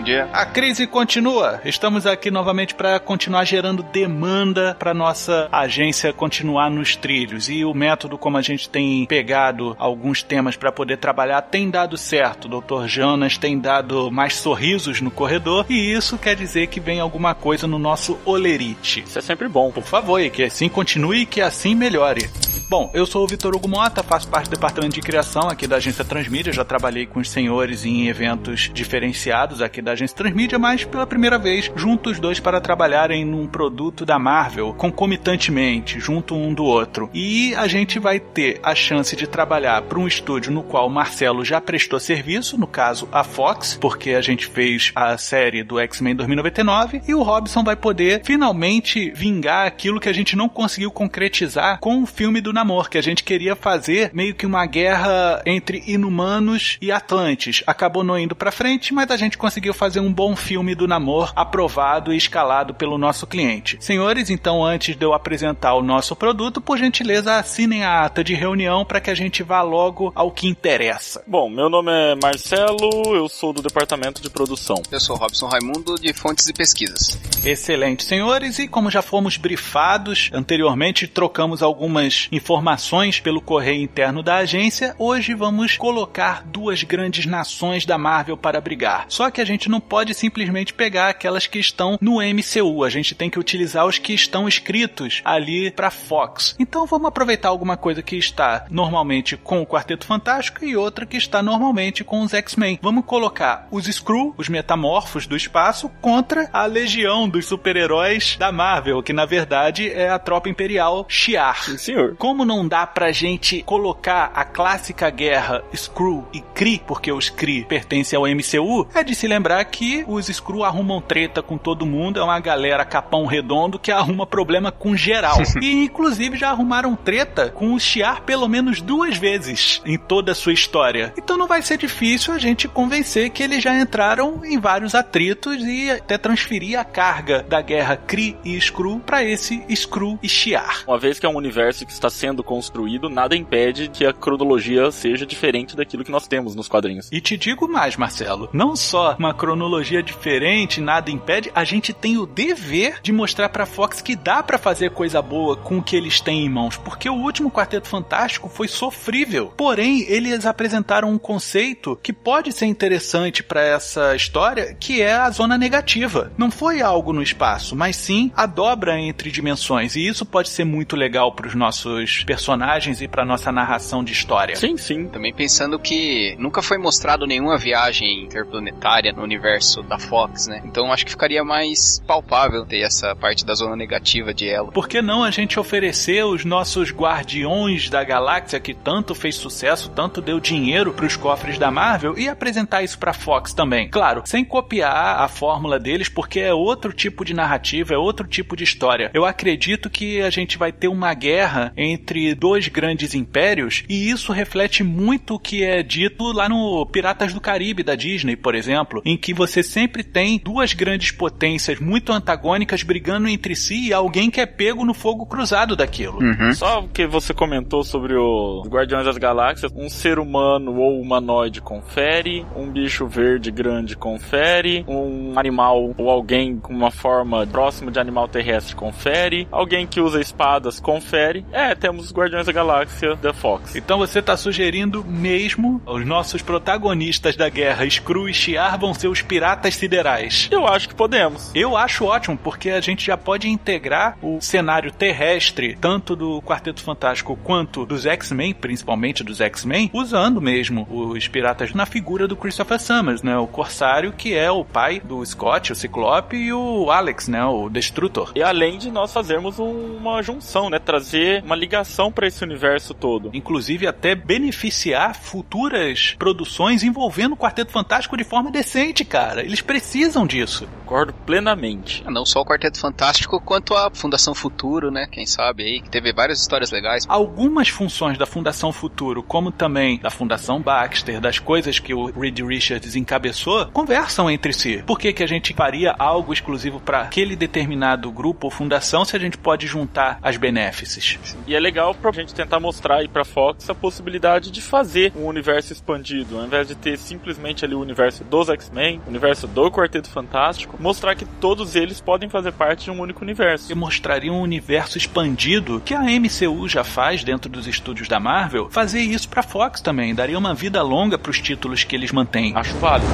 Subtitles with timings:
[0.00, 0.30] Bom dia.
[0.32, 1.60] A crise continua.
[1.62, 7.50] Estamos aqui novamente para continuar gerando demanda para nossa agência continuar nos trilhos.
[7.50, 11.98] E o método como a gente tem pegado alguns temas para poder trabalhar tem dado
[11.98, 12.46] certo.
[12.46, 12.86] O Dr.
[12.86, 17.66] Jonas tem dado mais sorrisos no corredor e isso quer dizer que vem alguma coisa
[17.66, 19.04] no nosso olerite.
[19.06, 19.70] Isso é sempre bom.
[19.70, 22.30] Por favor, e que assim continue e que assim melhore.
[22.70, 25.74] Bom, eu sou o Vitor Hugo Mota, faço parte do departamento de criação aqui da
[25.74, 30.84] agência Transmídia, já trabalhei com os senhores em eventos diferenciados aqui da agência Transmídia, mas
[30.84, 36.52] pela primeira vez junto os dois para trabalharem num produto da Marvel concomitantemente, junto um
[36.52, 37.10] do outro.
[37.12, 40.90] E a gente vai ter a chance de trabalhar para um estúdio no qual o
[40.90, 45.78] Marcelo já prestou serviço, no caso a Fox, porque a gente fez a série do
[45.78, 50.90] X-Men 2099, e o Robson vai poder finalmente vingar aquilo que a gente não conseguiu
[50.90, 55.42] concretizar com o filme do Namor, que a gente queria fazer meio que uma guerra
[55.46, 57.62] entre inumanos e atlantes.
[57.66, 61.32] Acabou não indo pra frente, mas a gente conseguiu fazer um bom filme do Namor
[61.34, 63.78] aprovado e escalado pelo nosso cliente.
[63.80, 68.34] Senhores, então antes de eu apresentar o nosso produto, por gentileza assinem a ata de
[68.34, 71.24] reunião para que a gente vá logo ao que interessa.
[71.26, 74.76] Bom, meu nome é Marcelo, eu sou do departamento de produção.
[74.92, 77.18] Eu sou Robson Raimundo, de Fontes e Pesquisas.
[77.42, 84.22] Excelente, senhores, e como já fomos brifados anteriormente, trocamos algumas informações informações pelo correio interno
[84.22, 89.06] da agência, hoje vamos colocar duas grandes nações da Marvel para brigar.
[89.08, 93.14] Só que a gente não pode simplesmente pegar aquelas que estão no MCU, a gente
[93.14, 96.56] tem que utilizar os que estão escritos ali para Fox.
[96.58, 101.16] Então vamos aproveitar alguma coisa que está normalmente com o Quarteto Fantástico e outra que
[101.16, 102.78] está normalmente com os X-Men.
[102.82, 109.02] Vamos colocar os Skrull, os metamorfos do espaço, contra a legião dos super-heróis da Marvel,
[109.02, 111.64] que na verdade é a tropa imperial Shi'ar.
[111.64, 112.16] Sim, senhor.
[112.16, 117.28] Como como não dá pra gente colocar a clássica guerra Skrull e Kree, porque os
[117.28, 121.86] Kree pertencem ao MCU, é de se lembrar que os Skrull arrumam treta com todo
[121.86, 125.38] mundo, é uma galera capão redondo que arruma problema com geral.
[125.60, 130.34] e inclusive já arrumaram treta com o Shiar pelo menos duas vezes em toda a
[130.34, 131.12] sua história.
[131.16, 135.62] Então não vai ser difícil a gente convencer que eles já entraram em vários atritos
[135.62, 140.84] e até transferir a carga da guerra Kree e Skrull para esse Skrull e Shiar.
[140.86, 144.12] Uma vez que é um universo que está sendo sendo construído, nada impede que a
[144.12, 147.08] cronologia seja diferente daquilo que nós temos nos quadrinhos.
[147.10, 152.18] E te digo mais, Marcelo, não só uma cronologia diferente, nada impede, a gente tem
[152.18, 155.96] o dever de mostrar para Fox que dá para fazer coisa boa com o que
[155.96, 159.50] eles têm em mãos, porque o último Quarteto Fantástico foi sofrível.
[159.56, 165.30] Porém, eles apresentaram um conceito que pode ser interessante para essa história, que é a
[165.30, 166.30] zona negativa.
[166.36, 170.64] Não foi algo no espaço, mas sim a dobra entre dimensões, e isso pode ser
[170.64, 174.54] muito legal para os nossos personagens e para nossa narração de história.
[174.56, 175.08] Sim, sim.
[175.08, 180.60] Também pensando que nunca foi mostrado nenhuma viagem interplanetária no universo da Fox, né?
[180.64, 184.72] Então acho que ficaria mais palpável ter essa parte da zona negativa de ela.
[184.72, 189.90] Por que não a gente oferecer os nossos guardiões da galáxia que tanto fez sucesso,
[189.90, 193.88] tanto deu dinheiro para os cofres da Marvel e apresentar isso para Fox também?
[193.88, 198.56] Claro, sem copiar a fórmula deles, porque é outro tipo de narrativa, é outro tipo
[198.56, 199.10] de história.
[199.14, 204.32] Eu acredito que a gente vai ter uma guerra entre dois grandes impérios, e isso
[204.32, 209.00] reflete muito o que é dito lá no Piratas do Caribe da Disney, por exemplo,
[209.04, 214.30] em que você sempre tem duas grandes potências muito antagônicas brigando entre si e alguém
[214.30, 216.20] que é pego no fogo cruzado daquilo.
[216.20, 216.54] Uhum.
[216.54, 222.46] Só que você comentou sobre os Guardiões das Galáxias, um ser humano ou humanoide confere,
[222.56, 228.26] um bicho verde grande confere, um animal ou alguém com uma forma próxima de animal
[228.26, 231.44] terrestre confere, alguém que usa espadas confere.
[231.52, 233.74] É, tem temos os Guardiões da Galáxia da Fox.
[233.74, 239.08] Então você tá sugerindo mesmo os nossos protagonistas da guerra, Screw e Shiar, vão ser
[239.10, 240.48] os piratas siderais.
[240.50, 241.50] Eu acho que podemos.
[241.54, 246.82] Eu acho ótimo, porque a gente já pode integrar o cenário terrestre, tanto do Quarteto
[246.82, 252.80] Fantástico quanto dos X-Men, principalmente dos X-Men, usando mesmo os piratas na figura do Christopher
[252.80, 253.36] Summers, né?
[253.36, 257.44] O Corsário, que é o pai do Scott, o Ciclope, e o Alex, né?
[257.44, 258.32] O Destrutor.
[258.34, 260.78] E além de nós fazermos um- uma junção, né?
[260.78, 263.30] Trazer uma ligação para esse universo todo.
[263.32, 269.42] Inclusive até beneficiar futuras produções envolvendo o Quarteto Fantástico de forma decente, cara.
[269.42, 270.68] Eles precisam disso.
[270.84, 272.02] Concordo plenamente.
[272.08, 275.06] Não só o Quarteto Fantástico, quanto a Fundação Futuro, né?
[275.10, 277.04] Quem sabe aí, que teve várias histórias legais.
[277.08, 282.40] Algumas funções da Fundação Futuro, como também da Fundação Baxter, das coisas que o Reed
[282.40, 284.82] Richards encabeçou, conversam entre si.
[284.84, 289.14] Por que, que a gente faria algo exclusivo para aquele determinado grupo ou fundação se
[289.14, 291.18] a gente pode juntar as benéfices?
[291.46, 295.26] E é legal pra gente tentar mostrar aí pra Fox a possibilidade de fazer um
[295.26, 299.70] universo expandido, ao invés de ter simplesmente ali o universo dos X-Men, o universo do
[299.70, 303.70] Quarteto Fantástico, mostrar que todos eles podem fazer parte de um único universo.
[303.70, 308.68] E mostraria um universo expandido que a MCU já faz dentro dos estúdios da Marvel,
[308.70, 312.52] fazer isso pra Fox também, daria uma vida longa pros títulos que eles mantêm.
[312.56, 313.10] Acho válido.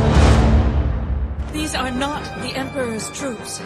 [1.52, 3.62] These are not the Emperor's troops.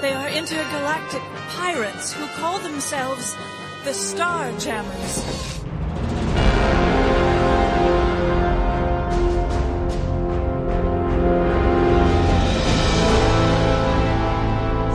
[0.00, 1.22] They are intergalactic
[1.56, 3.34] pirates who call themselves
[3.84, 5.63] the Starjammers.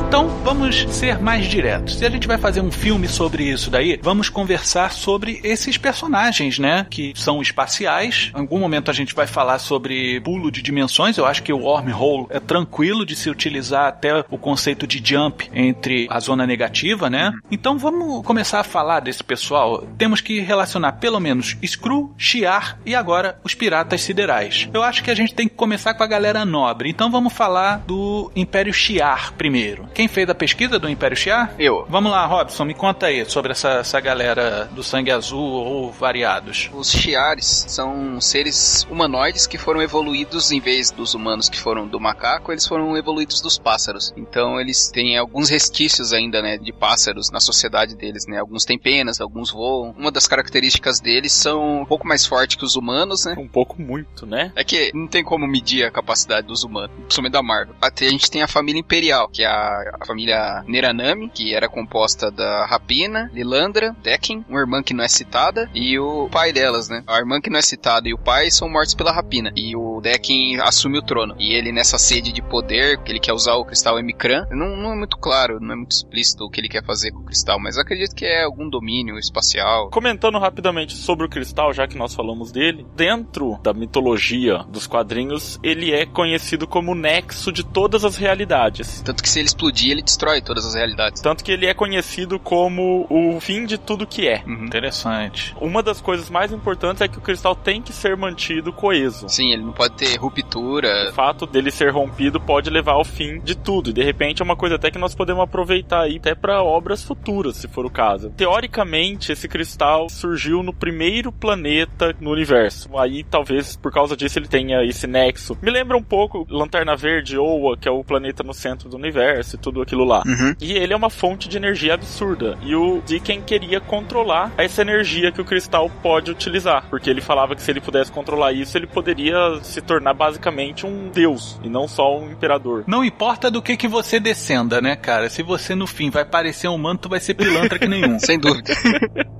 [0.09, 1.99] Então, vamos ser mais diretos.
[1.99, 6.57] Se a gente vai fazer um filme sobre isso daí, vamos conversar sobre esses personagens,
[6.57, 6.87] né?
[6.89, 8.31] Que são espaciais.
[8.35, 11.15] Em algum momento a gente vai falar sobre pulo de dimensões.
[11.15, 15.47] Eu acho que o wormhole é tranquilo de se utilizar até o conceito de jump
[15.53, 17.31] entre a zona negativa, né?
[17.51, 19.87] Então vamos começar a falar desse pessoal.
[19.95, 24.67] Temos que relacionar pelo menos Skrull, Shi'ar e agora os piratas siderais.
[24.73, 26.89] Eu acho que a gente tem que começar com a galera nobre.
[26.89, 29.87] Então vamos falar do Império Shi'ar primeiro.
[29.99, 31.53] Quem fez a pesquisa do Império Shi'ar?
[31.59, 31.85] Eu.
[31.89, 36.69] Vamos lá, Robson, me conta aí sobre essa, essa galera do sangue azul ou variados.
[36.73, 41.99] Os Shiares são seres humanoides que foram evoluídos em vez dos humanos que foram do
[41.99, 44.13] macaco, eles foram evoluídos dos pássaros.
[44.15, 48.39] Então eles têm alguns resquícios ainda, né, de pássaros na sociedade deles, né?
[48.39, 49.93] Alguns têm penas, alguns voam.
[49.97, 53.35] Uma das características deles são um pouco mais fortes que os humanos, né?
[53.37, 54.53] Um pouco muito, né?
[54.55, 57.75] É que não tem como medir a capacidade dos humanos, principalmente da Marvel.
[57.81, 61.69] Até a gente tem a família imperial, que é a, a família Neranami, que era
[61.69, 66.89] composta da Rapina, Lilandra, Dekin, uma irmã que não é citada, e o pai delas,
[66.89, 67.03] né?
[67.07, 69.51] A irmã que não é citada e o pai são mortos pela Rapina.
[69.55, 71.35] E o Dekin assume o trono.
[71.39, 74.93] E ele, nessa sede de poder, que ele quer usar o cristal Emicran, não, não
[74.93, 77.59] é muito claro, não é muito explícito o que ele quer fazer com o cristal,
[77.59, 79.89] mas acredito que é algum domínio espacial.
[79.89, 85.59] Comentando rapidamente sobre o cristal, já que nós falamos dele, dentro da mitologia dos quadrinhos,
[85.63, 89.01] ele é conhecido como o nexo de todas as realidades.
[89.01, 91.21] Tanto que se ele explodir, ele destrói todas as realidades.
[91.21, 94.43] Tanto que ele é conhecido como o fim de tudo que é.
[94.45, 94.65] Uhum.
[94.65, 95.55] Interessante.
[95.61, 99.29] Uma das coisas mais importantes é que o cristal tem que ser mantido coeso.
[99.29, 101.09] Sim, ele não pode ter ruptura.
[101.09, 103.89] O fato dele ser rompido pode levar ao fim de tudo.
[103.89, 107.03] E de repente é uma coisa até que nós podemos aproveitar aí até para obras
[107.03, 108.31] futuras, se for o caso.
[108.31, 112.97] Teoricamente, esse cristal surgiu no primeiro planeta no universo.
[112.97, 115.57] Aí talvez por causa disso ele tenha esse nexo.
[115.61, 119.55] Me lembra um pouco Lanterna Verde Oa, que é o planeta no centro do universo
[119.55, 120.23] e tudo aquilo lá.
[120.25, 120.55] Uhum.
[120.61, 122.57] E ele é uma fonte de energia absurda.
[122.61, 126.85] E o Dicken queria controlar essa energia que o cristal pode utilizar.
[126.89, 131.09] Porque ele falava que se ele pudesse controlar isso, ele poderia se tornar basicamente um
[131.09, 132.83] deus e não só um imperador.
[132.87, 135.29] Não importa do que que você descenda, né, cara?
[135.29, 138.17] Se você no fim vai parecer um humano, tu vai ser pilantra que nenhum.
[138.19, 138.73] Sem dúvida.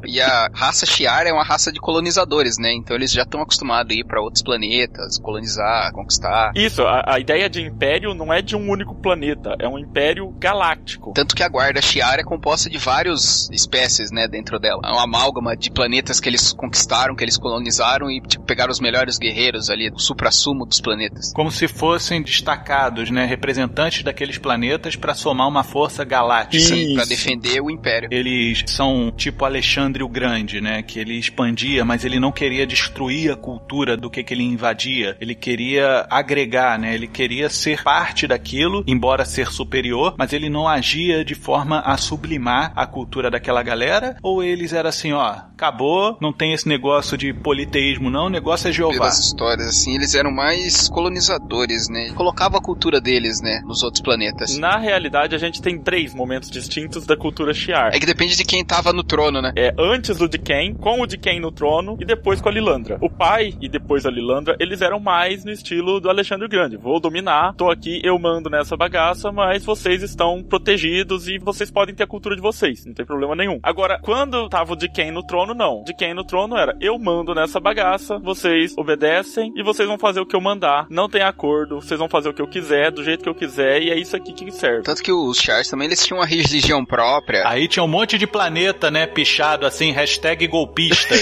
[0.06, 2.74] e a raça Shi'ar é uma raça de colonizadores, né?
[2.74, 6.52] Então eles já estão acostumados a ir para outros planetas, colonizar, conquistar.
[6.56, 10.19] Isso, a, a ideia de império não é de um único planeta, é um império
[10.28, 11.14] galáctico.
[11.14, 14.82] Tanto que a guarda Shi'ar é composta de várias espécies, né, dentro dela.
[14.84, 18.80] É uma amálgama de planetas que eles conquistaram, que eles colonizaram e tipo, pegaram os
[18.80, 21.32] melhores guerreiros ali, o supra-sumo dos planetas.
[21.34, 23.26] Como se fossem destacados, né?
[23.26, 26.64] Representantes daqueles planetas para somar uma força galáctica.
[26.64, 27.10] Sim, pra Isso.
[27.10, 28.10] defender o império.
[28.12, 30.82] Eles são tipo Alexandre o Grande, né?
[30.82, 35.16] Que ele expandia, mas ele não queria destruir a cultura do que, que ele invadia.
[35.20, 36.94] Ele queria agregar, né?
[36.94, 41.98] Ele queria ser parte daquilo, embora ser superior, mas ele não agia de forma a
[41.98, 44.18] sublimar a cultura daquela galera.
[44.22, 48.70] Ou eles eram assim, ó, acabou, não tem esse negócio de politeísmo, não, o negócio
[48.70, 48.94] é Jeová.
[48.94, 52.12] Pelas histórias, assim, eles eram mais colonizadores, né?
[52.16, 54.58] Colocava a cultura deles, né, nos outros planetas.
[54.58, 57.92] Na realidade, a gente tem três momentos distintos da cultura Shi'ar.
[57.94, 59.52] É que depende de quem tava no trono, né?
[59.56, 62.98] É, antes do Diken, com o Diken no trono e depois com a Lilandra.
[63.02, 66.78] O pai e depois a Lilandra, eles eram mais no estilo do Alexandre o Grande.
[66.78, 71.96] Vou dominar, tô aqui, eu mando nessa bagaça, mas vocês estão protegidos e vocês podem
[71.96, 73.60] ter a cultura de vocês, não tem problema nenhum.
[73.64, 75.84] Agora, quando tava o Diken no trono, não.
[75.84, 80.28] Diken no trono era eu mando nessa bagaça, vocês obedecem e vocês vão fazer o
[80.28, 80.86] que eu mandar.
[80.92, 83.82] Não tem acordo, vocês vão fazer o que eu quiser, do jeito que eu quiser,
[83.82, 84.84] e é isso aqui que serve.
[84.84, 87.48] Tanto que os Chars também eles tinham uma religião própria.
[87.48, 91.16] Aí tinha um monte de planeta, né, pichado assim, hashtag golpista.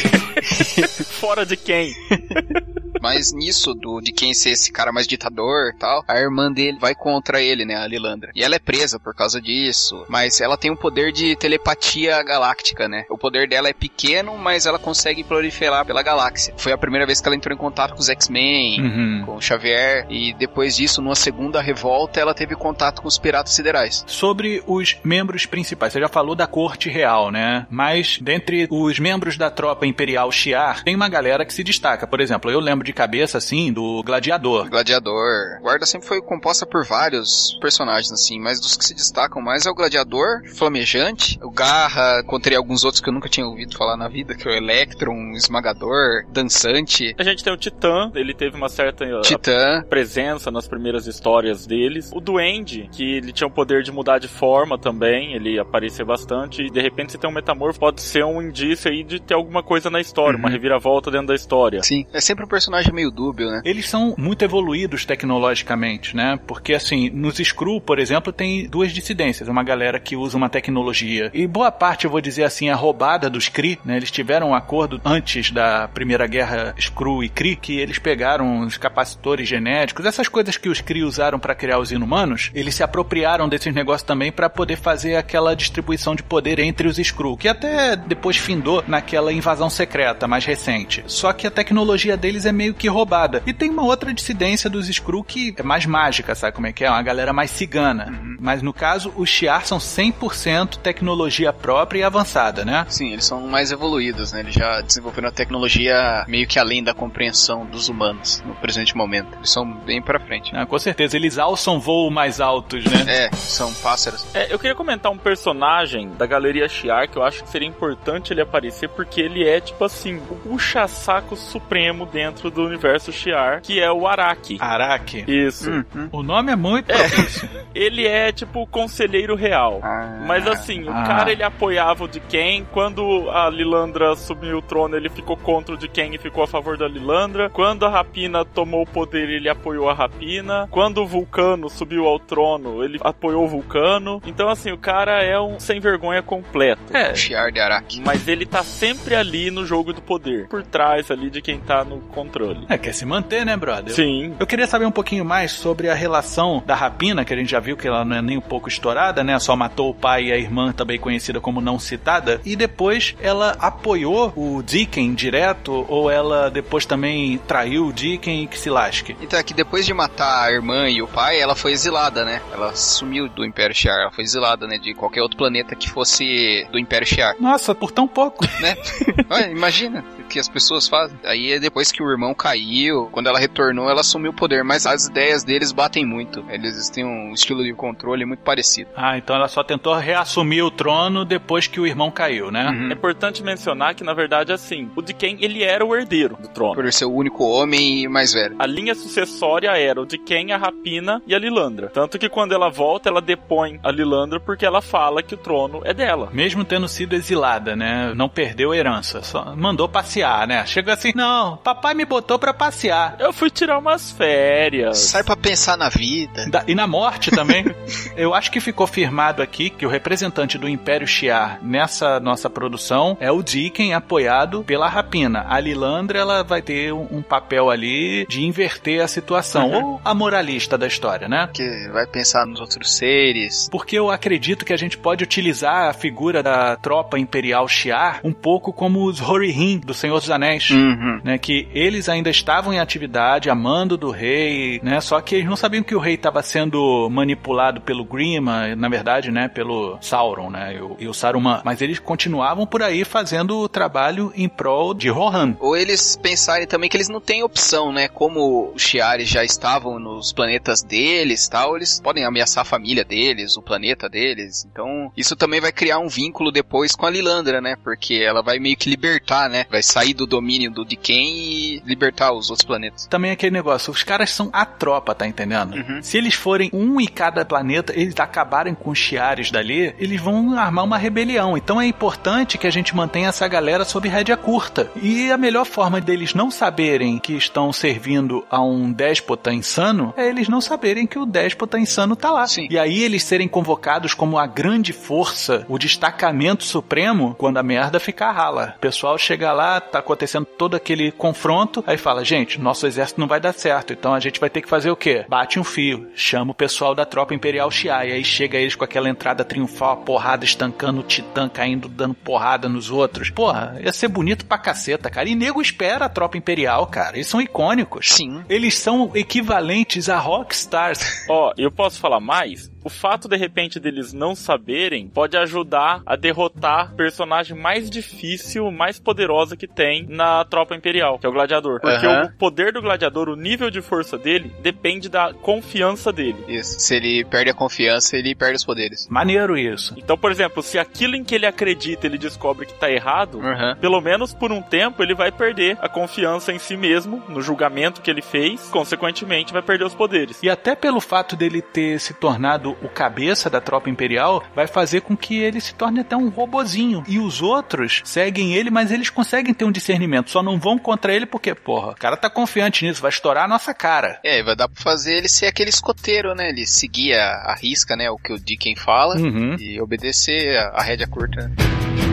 [1.22, 1.94] Fora de quem?
[3.02, 6.96] Mas nisso, do, de quem ser esse cara mais ditador tal, a irmã dele vai
[6.96, 8.32] contra ele, né, a Lilandra.
[8.36, 12.88] E ela é presa por causa disso, mas ela tem um poder de telepatia galáctica,
[12.88, 13.06] né?
[13.10, 16.54] O poder dela é pequeno, mas ela consegue proliferar pela galáxia.
[16.58, 19.24] Foi a primeira vez que ela entrou em contato com os X-Men, Uhum.
[19.26, 23.54] com o Xavier, e depois disso, numa segunda revolta, ela teve contato com os piratas
[23.54, 24.04] siderais.
[24.08, 27.66] Sobre os membros principais, você já falou da corte real, né?
[27.70, 32.08] Mas dentre os membros da tropa imperial Shi'ar, tem uma galera que se destaca.
[32.08, 34.70] Por exemplo, eu lembro de cabeça, assim, do Gladiador.
[34.70, 35.60] Gladiador.
[35.62, 39.70] Guarda sempre foi composta por vários personagens, assim, mas dos que se destacam mais é
[39.70, 44.08] o Gladiador, Flamejante, o Garra, encontrei alguns outros que eu nunca tinha ouvido falar na
[44.08, 48.70] vida, que é o Electron, Esmagador, Dançante, A gente tem o Titã, ele teve uma
[48.70, 49.84] certa uh, Titã.
[49.90, 52.10] presença nas primeiras histórias deles.
[52.14, 56.64] O Duende, que ele tinha o poder de mudar de forma também, ele aparecia bastante.
[56.64, 59.62] E de repente você tem um metamorfo, pode ser um indício aí de ter alguma
[59.62, 61.84] coisa na história, uma reviravolta dentro da história.
[61.84, 63.62] Sim, é sempre um personagem meio dúbio, né?
[63.64, 66.40] Eles são muito evoluídos tecnologicamente, né?
[66.46, 69.50] Porque, assim, nos Skrull, por exemplo, tem duas dissidências.
[69.50, 71.30] Uma galera que usa uma tecnologia.
[71.34, 73.98] E boa parte, eu vou dizer assim, a roubada dos Kree, né?
[73.98, 78.78] Eles tiveram um acordo antes da Primeira Guerra Skrull e Kree, que eles pegaram os
[78.78, 83.50] capacitores genéticos, essas coisas que os Kree usaram para criar os inumanos, eles se apropriaram
[83.50, 87.96] desses negócios também para poder fazer aquela distribuição de poder entre os Skrull, que até
[87.96, 91.04] depois findou naquela invasão secreta mais recente.
[91.08, 93.44] Só que a tecnologia deles é meio que roubada.
[93.46, 96.84] E tem uma outra dissidência dos Skrull que é mais mágica, sabe como é que
[96.84, 96.90] é?
[96.90, 98.12] Uma galera mais cigana.
[98.40, 102.86] Mas no caso, os Shi'ar são 100% tecnologia própria e avançada, né?
[102.90, 104.40] Sim, eles são mais evoluídos, né?
[104.40, 109.36] Eles já desenvolveram a tecnologia meio que além da compreensão dos humanos no presente momento.
[109.38, 110.56] Eles são bem pra frente.
[110.56, 113.06] Ah, com certeza, eles alçam voo mais altos, né?
[113.08, 114.26] É, são pássaros.
[114.34, 118.34] É, eu queria comentar um personagem da galeria Shiar que eu acho que seria importante
[118.34, 123.80] ele aparecer porque ele é, tipo assim, o puxa-saco supremo dentro do universo Shiar, que
[123.80, 124.58] é o Araki.
[124.60, 125.24] Araki.
[125.28, 125.70] Isso.
[126.12, 127.50] O nome é muito propício.
[127.74, 129.80] Ele é, tipo, o conselheiro real.
[129.84, 131.04] Ah, Mas assim, o Ah.
[131.04, 132.66] cara ele apoiava o de quem?
[132.72, 136.48] Quando a Lilandra subiu o trono, ele ficou contra o de quem e ficou a
[136.48, 137.50] favor da Lilandra.
[137.50, 140.68] Quando a Rapina tomou o poder, ele apoiou a Rapina.
[140.72, 144.22] Quando o Vulcano subiu ao trono, ele apoiou o Vulcano.
[144.26, 146.82] Então assim, o cara é um sem vergonha completo.
[146.96, 148.02] É, Shiar de Araki.
[148.04, 151.84] Mas ele tá sempre ali no jogo do poder, por trás ali de quem tá
[151.84, 152.37] no controle.
[152.70, 153.94] É, quer se manter, né, brother?
[153.94, 154.36] Sim.
[154.40, 157.60] Eu queria saber um pouquinho mais sobre a relação da Rapina, que a gente já
[157.60, 159.38] viu que ela não é nem um pouco estourada, né?
[159.40, 162.42] Só matou o pai e a irmã, também conhecida como não citada.
[162.46, 168.48] E depois ela apoiou o Deacon direto, ou ela depois também traiu o Deacon e
[168.48, 169.16] que se lasque?
[169.22, 172.42] Então, é que depois de matar a irmã e o pai, ela foi exilada, né?
[172.54, 174.00] Ela sumiu do Império Shiar.
[174.02, 174.78] Ela foi exilada, né?
[174.78, 178.46] De qualquer outro planeta que fosse do Império Shiar, Nossa, por tão pouco.
[178.60, 178.76] né?
[179.30, 180.04] Olha, imagina
[180.38, 181.18] que as pessoas fazem.
[181.24, 184.64] Aí é depois que o irmão caiu, quando ela retornou, ela assumiu o poder.
[184.64, 186.46] Mas as ideias deles batem muito.
[186.50, 188.92] Eles têm um estilo de controle muito parecido.
[188.96, 192.70] Ah, então ela só tentou reassumir o trono depois que o irmão caiu, né?
[192.70, 192.90] Uhum.
[192.92, 196.48] É importante mencionar que, na verdade, assim, o de quem ele era o herdeiro do
[196.48, 196.76] trono.
[196.76, 198.56] Por ser o único homem e mais velho.
[198.60, 201.90] A linha sucessória era o de quem a Rapina e a Lilandra.
[201.90, 205.82] Tanto que quando ela volta, ela depõe a Lilandra porque ela fala que o trono
[205.84, 206.30] é dela.
[206.32, 208.14] Mesmo tendo sido exilada, né?
[208.16, 210.66] Não perdeu a herança, só mandou passear, né?
[210.66, 213.16] Chega assim, não, papai me botou pra passear.
[213.20, 214.98] Eu fui tirar umas férias.
[215.00, 216.50] Sai pra pensar na vida.
[216.50, 217.66] Da- e na morte também.
[218.16, 223.16] Eu acho que ficou firmado aqui que o representante do Império Shiar nessa nossa produção
[223.20, 225.46] é o Deacon, apoiado pela Rapina.
[225.48, 230.14] A Lilandra, ela vai ter um, um papel ali de inverter a situação, ou a
[230.14, 231.50] moralista da história, né?
[231.54, 233.68] Que vai pensar nos outros seres.
[233.72, 238.34] Porque eu acredito que a gente pode utilizar a figura da tropa imperial Shiar um
[238.34, 241.20] pouco como os Horihin do Senhor Senhor dos Anéis, Uhum.
[241.24, 241.38] né?
[241.38, 245.02] Que eles ainda estavam em atividade, a mando do rei, né?
[245.02, 249.32] Só que eles não sabiam que o rei estava sendo manipulado pelo Grima, na verdade,
[249.32, 249.48] né?
[249.50, 250.76] Pelo Sauron, né?
[250.76, 251.62] E o, e Saruman.
[251.66, 255.56] Mas eles continuavam por aí fazendo o trabalho em prol de Rohan.
[255.60, 258.08] Ou eles pensarem também que eles não têm opção, né?
[258.08, 263.58] Como os Shiaris já estavam nos planetas deles tal, eles podem ameaçar a família deles,
[263.58, 264.66] o planeta deles.
[264.72, 267.76] Então, isso também vai criar um vínculo depois com a Lilandra, né?
[267.84, 269.66] Porque ela vai meio que libertar, né?
[269.70, 273.08] Vai sair do domínio do Diken e libertar os outros planetas.
[273.08, 275.76] Também aquele negócio, os caras são a tropa, tá entendendo?
[275.76, 276.04] Uhum.
[276.04, 280.58] Se eles forem um em cada planeta, eles acabarem com os chiares dali, eles vão
[280.58, 281.58] armar uma rebelião.
[281.58, 284.92] Então é importante que a gente mantenha essa galera sob rédea curta.
[285.02, 290.28] E a melhor forma deles não saberem que estão servindo a um déspota insano é
[290.28, 292.46] eles não saberem que o déspota insano tá lá.
[292.46, 292.68] Sim.
[292.70, 298.00] E aí eles serem convocados como a grande força, o destacamento supremo, quando a merda
[298.00, 298.76] ficar rala.
[298.78, 303.28] O pessoal chega lá, tá acontecendo todo aquele confronto, aí fala, gente, nosso exército não
[303.28, 305.26] vai dar certo, então a gente vai ter que fazer o quê?
[305.28, 309.10] Bate um fio, chama o pessoal da tropa imperial Shiai, aí chega eles com aquela
[309.10, 313.30] entrada triunfal, a porrada estancando o titã, caindo, dando porrada nos outros.
[313.30, 315.30] Porra, ia ser bonito pra caceta, cara.
[315.30, 317.18] E nego espera a tropa imperial, cara.
[317.18, 318.10] Eles são icônicos.
[318.10, 318.44] Sim.
[318.50, 321.26] Eles são equivalentes a rockstars.
[321.30, 322.72] Ó, eu posso falar mais?
[322.88, 328.72] O fato, de repente, deles não saberem pode ajudar a derrotar o personagem mais difícil,
[328.72, 331.82] mais poderosa que tem na tropa imperial, que é o gladiador.
[331.82, 332.32] Porque Aham.
[332.34, 336.38] o poder do gladiador, o nível de força dele, depende da confiança dele.
[336.48, 336.80] Isso.
[336.80, 339.06] Se ele perde a confiança, ele perde os poderes.
[339.10, 339.94] Maneiro isso.
[339.98, 343.76] Então, por exemplo, se aquilo em que ele acredita ele descobre que tá errado, Uhum.
[343.82, 348.00] pelo menos por um tempo ele vai perder a confiança em si mesmo, no julgamento
[348.02, 350.40] que ele fez, consequentemente vai perder os poderes.
[350.42, 355.02] E até pelo fato dele ter se tornado o cabeça da tropa imperial, vai fazer
[355.02, 357.04] com que ele se torne até um robozinho.
[357.08, 360.30] E os outros seguem ele, mas eles conseguem ter um discernimento.
[360.30, 363.48] Só não vão contra ele porque, porra, o cara tá confiante nisso, vai estourar a
[363.48, 364.20] nossa cara.
[364.24, 366.50] É, vai dar pra fazer ele ser aquele escoteiro, né?
[366.50, 368.10] Ele seguir a, a risca, né?
[368.10, 369.16] O que o Dicken fala.
[369.18, 369.56] Uhum.
[369.60, 371.48] E obedecer a, a rédea curta.
[371.48, 372.07] né?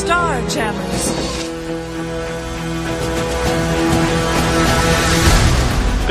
[0.00, 1.41] The